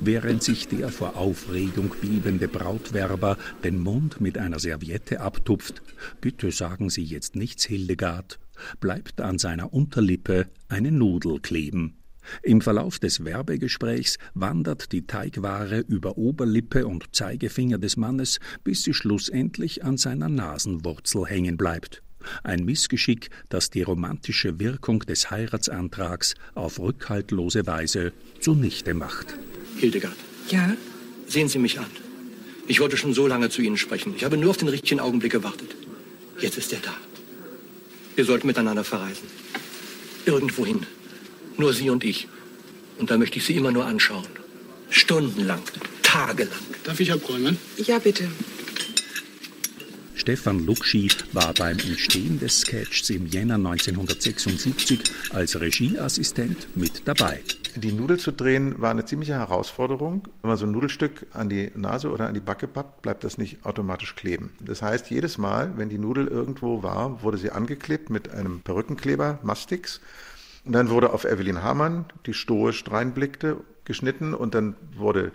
[0.00, 5.82] während sich der vor Aufregung bebende Brautwerber den Mund mit einer Serviette abtupft.
[6.20, 8.38] Bitte sagen Sie jetzt nichts, Hildegard,
[8.80, 11.96] bleibt an seiner Unterlippe eine Nudel kleben.
[12.42, 18.94] Im Verlauf des Werbegesprächs wandert die Teigware über Oberlippe und Zeigefinger des Mannes, bis sie
[18.94, 22.02] schlussendlich an seiner Nasenwurzel hängen bleibt.
[22.42, 29.34] Ein Missgeschick, das die romantische Wirkung des Heiratsantrags auf rückhaltlose Weise zunichte macht.
[29.76, 30.16] Hildegard.
[30.48, 30.74] Ja?
[31.26, 31.86] Sehen Sie mich an.
[32.66, 34.14] Ich wollte schon so lange zu Ihnen sprechen.
[34.16, 35.76] Ich habe nur auf den richtigen Augenblick gewartet.
[36.40, 36.94] Jetzt ist er da.
[38.14, 39.28] Wir sollten miteinander verreisen.
[40.24, 40.86] Irgendwohin.
[41.56, 42.28] Nur Sie und ich.
[42.98, 44.26] Und da möchte ich Sie immer nur anschauen.
[44.90, 45.62] Stundenlang,
[46.02, 46.52] tagelang.
[46.84, 47.58] Darf ich abräumen?
[47.76, 48.28] Ja, bitte.
[50.14, 55.00] Stefan Luxi war beim Entstehen des Sketchs im Jänner 1976
[55.30, 57.42] als Regieassistent mit dabei.
[57.76, 60.28] Die Nudel zu drehen war eine ziemliche Herausforderung.
[60.40, 63.36] Wenn man so ein Nudelstück an die Nase oder an die Backe pappt, bleibt das
[63.36, 64.52] nicht automatisch kleben.
[64.60, 69.40] Das heißt, jedes Mal, wenn die Nudel irgendwo war, wurde sie angeklebt mit einem Perückenkleber,
[69.42, 70.00] Mastix.
[70.64, 75.32] Und dann wurde auf Evelyn Hamann, die stoisch reinblickte, geschnitten und dann wurde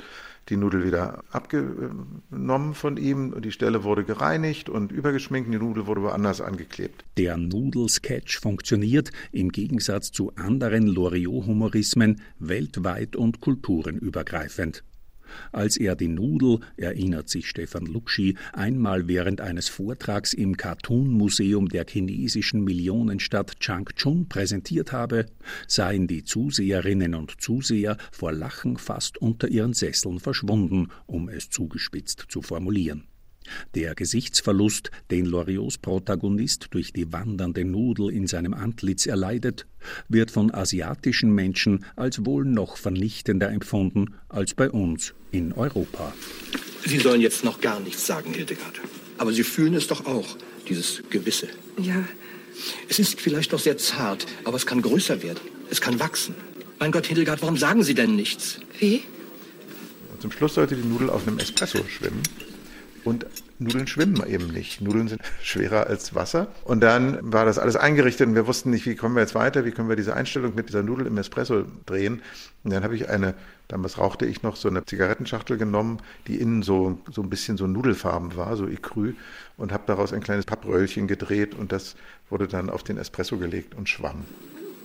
[0.50, 5.86] die Nudel wieder abgenommen von ihm die Stelle wurde gereinigt und übergeschminkt und die Nudel
[5.86, 7.06] wurde woanders angeklebt.
[7.18, 14.84] Der Nudelsketch funktioniert im Gegensatz zu anderen Loriot-Humorismen weltweit und kulturenübergreifend.
[15.52, 21.86] Als er die Nudel, erinnert sich Stefan Luxi, einmal während eines Vortrags im Cartoon-Museum der
[21.88, 25.26] chinesischen Millionenstadt Changchun präsentiert habe,
[25.68, 32.26] seien die Zuseherinnen und Zuseher vor Lachen fast unter ihren Sesseln verschwunden, um es zugespitzt
[32.30, 33.04] zu formulieren.
[33.76, 39.66] Der Gesichtsverlust, den Loriots Protagonist durch die wandernde Nudel in seinem Antlitz erleidet,
[40.08, 46.14] wird von asiatischen Menschen als wohl noch vernichtender empfunden als bei uns in Europa.
[46.86, 48.80] Sie sollen jetzt noch gar nichts sagen, Hildegard.
[49.18, 50.38] Aber Sie fühlen es doch auch,
[50.68, 51.48] dieses Gewisse.
[51.82, 52.04] Ja.
[52.90, 55.40] Es ist vielleicht noch sehr zart, aber es kann größer werden.
[55.70, 56.36] Es kann wachsen.
[56.80, 58.60] Mein Gott, Hildegard, warum sagen Sie denn nichts?
[58.80, 59.04] Wie?
[60.12, 62.22] Und zum Schluss sollte die Nudel auf einem Espresso schwimmen.
[63.04, 63.26] Und
[63.60, 64.82] Nudeln schwimmen eben nicht.
[64.82, 66.48] Nudeln sind schwerer als Wasser.
[66.64, 69.66] Und dann war das alles eingerichtet und wir wussten nicht, wie kommen wir jetzt weiter,
[69.66, 72.22] wie können wir diese Einstellung mit dieser Nudel im Espresso drehen.
[72.64, 73.36] Und dann habe ich eine,
[73.68, 77.68] damals rauchte ich noch so eine Zigarettenschachtel genommen, die innen so, so ein bisschen so
[77.68, 79.14] nudelfarben war, so Ecru,
[79.58, 81.96] und habe daraus ein kleines Pappröllchen gedreht und das
[82.30, 84.26] wurde dann auf den Espresso gelegt und schwamm.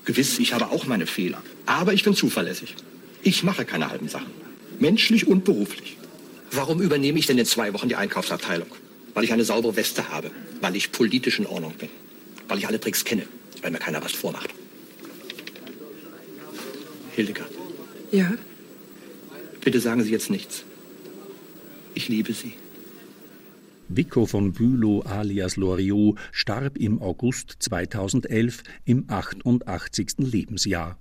[0.05, 1.43] Gewiss, ich habe auch meine Fehler.
[1.67, 2.77] Aber ich bin zuverlässig.
[3.23, 4.31] Ich mache keine halben Sachen.
[4.79, 5.97] Menschlich und beruflich.
[6.55, 8.69] Warum übernehme ich denn in zwei Wochen die Einkaufsabteilung?
[9.13, 10.31] Weil ich eine saubere Weste habe,
[10.61, 11.89] weil ich politisch in Ordnung bin,
[12.49, 13.27] weil ich alle Tricks kenne,
[13.63, 14.51] weil mir keiner was vormacht.
[17.15, 17.51] Hildegard,
[18.11, 18.33] Ja?
[19.61, 20.65] bitte sagen Sie jetzt nichts.
[21.95, 22.55] Ich liebe Sie.
[23.89, 30.15] Vico von Bülow alias Loriot starb im August 2011 im 88.
[30.19, 30.99] Lebensjahr.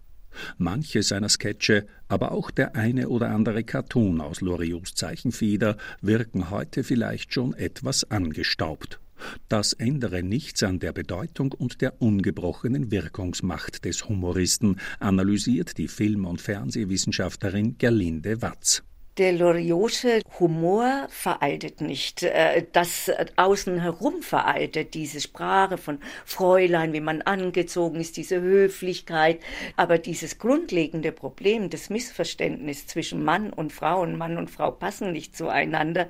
[0.57, 6.83] Manche seiner Sketche, aber auch der eine oder andere Cartoon aus Loriots Zeichenfeder wirken heute
[6.83, 8.99] vielleicht schon etwas angestaubt.
[9.47, 16.25] Das ändere nichts an der Bedeutung und der ungebrochenen Wirkungsmacht des Humoristen, analysiert die Film-
[16.25, 18.83] und Fernsehwissenschaftlerin Gerlinde Watz.
[19.19, 22.23] Der Loriotsche Humor veraltet nicht.
[22.23, 29.39] Äh, Das außen herum veraltet, diese Sprache von Fräulein, wie man angezogen ist, diese Höflichkeit.
[29.75, 35.11] Aber dieses grundlegende Problem, das Missverständnis zwischen Mann und Frau und Mann und Frau passen
[35.11, 36.09] nicht zueinander,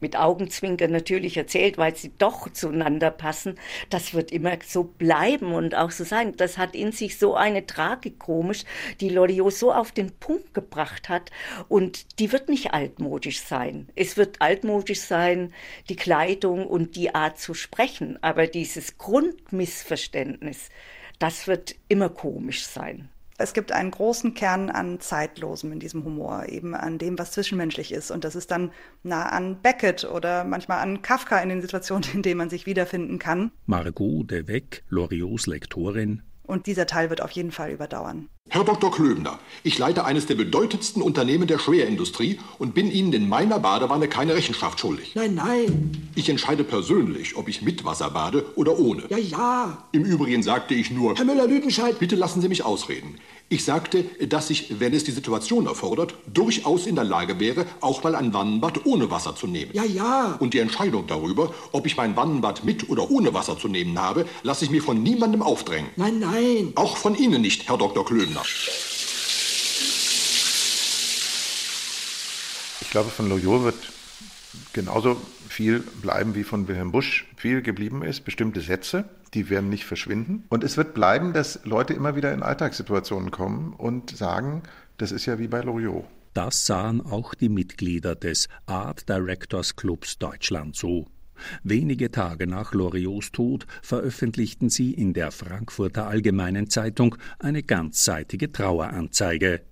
[0.00, 3.56] mit Augenzwinkern natürlich erzählt, weil sie doch zueinander passen.
[3.90, 6.36] Das wird immer so bleiben und auch so sein.
[6.36, 8.64] Das hat in sich so eine Tragik komisch,
[9.00, 11.30] die Loriot so auf den Punkt gebracht hat
[11.68, 13.88] und die wird nicht altmodisch sein.
[13.94, 15.52] Es wird altmodisch sein,
[15.88, 20.68] die Kleidung und die Art zu sprechen, aber dieses Grundmissverständnis,
[21.18, 23.08] das wird immer komisch sein.
[23.40, 27.92] Es gibt einen großen Kern an Zeitlosem in diesem Humor, eben an dem, was zwischenmenschlich
[27.92, 28.10] ist.
[28.10, 28.72] Und das ist dann
[29.04, 33.20] nah an Beckett oder manchmal an Kafka in den Situationen, in denen man sich wiederfinden
[33.20, 33.52] kann.
[33.66, 38.30] Margot de Weck, Loriots Lektorin, Und dieser Teil wird auf jeden Fall überdauern.
[38.48, 38.90] Herr Dr.
[38.90, 44.08] Klöbner, ich leite eines der bedeutendsten Unternehmen der Schwerindustrie und bin Ihnen in meiner Badewanne
[44.08, 45.14] keine Rechenschaft schuldig.
[45.14, 46.08] Nein, nein.
[46.14, 49.02] Ich entscheide persönlich, ob ich mit Wasser bade oder ohne.
[49.10, 49.84] Ja, ja.
[49.92, 51.16] Im Übrigen sagte ich nur...
[51.16, 51.98] Herr Müller-Lüdenscheid...
[51.98, 53.18] Bitte lassen Sie mich ausreden.
[53.50, 58.02] Ich sagte, dass ich, wenn es die Situation erfordert, durchaus in der Lage wäre, auch
[58.02, 59.70] mal ein Wannenbad ohne Wasser zu nehmen.
[59.72, 60.36] Ja, ja.
[60.38, 64.26] Und die Entscheidung darüber, ob ich mein Wannenbad mit oder ohne Wasser zu nehmen habe,
[64.42, 65.88] lasse ich mir von niemandem aufdrängen.
[65.96, 66.72] Nein, nein.
[66.74, 68.04] Auch von Ihnen nicht, Herr Dr.
[68.04, 68.42] Klöbner.
[72.82, 73.92] Ich glaube, von Loyot wird
[74.74, 75.16] genauso
[75.58, 78.24] viel bleiben, wie von Wilhelm Busch viel geblieben ist.
[78.24, 80.44] Bestimmte Sätze, die werden nicht verschwinden.
[80.50, 84.62] Und es wird bleiben, dass Leute immer wieder in Alltagssituationen kommen und sagen,
[84.98, 86.04] das ist ja wie bei Loriot.
[86.32, 91.08] Das sahen auch die Mitglieder des Art Directors Clubs Deutschland so.
[91.64, 99.62] Wenige Tage nach Loriots Tod veröffentlichten sie in der Frankfurter Allgemeinen Zeitung eine ganzseitige Traueranzeige.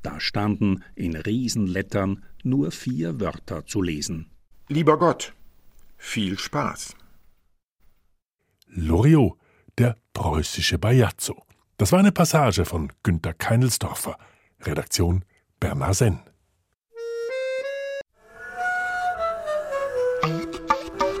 [0.00, 4.30] Da standen in Riesenlettern nur vier Wörter zu lesen.
[4.74, 5.32] Lieber Gott,
[5.96, 6.96] viel Spaß.
[8.66, 9.38] Loriot,
[9.78, 11.44] der preußische Bajazzo.
[11.76, 14.18] Das war eine Passage von Günter Keinelsdorfer.
[14.62, 15.24] Redaktion
[15.60, 16.18] Bernhard Senn.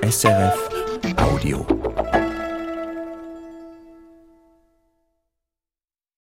[0.02, 0.68] SRF
[1.16, 1.64] Audio.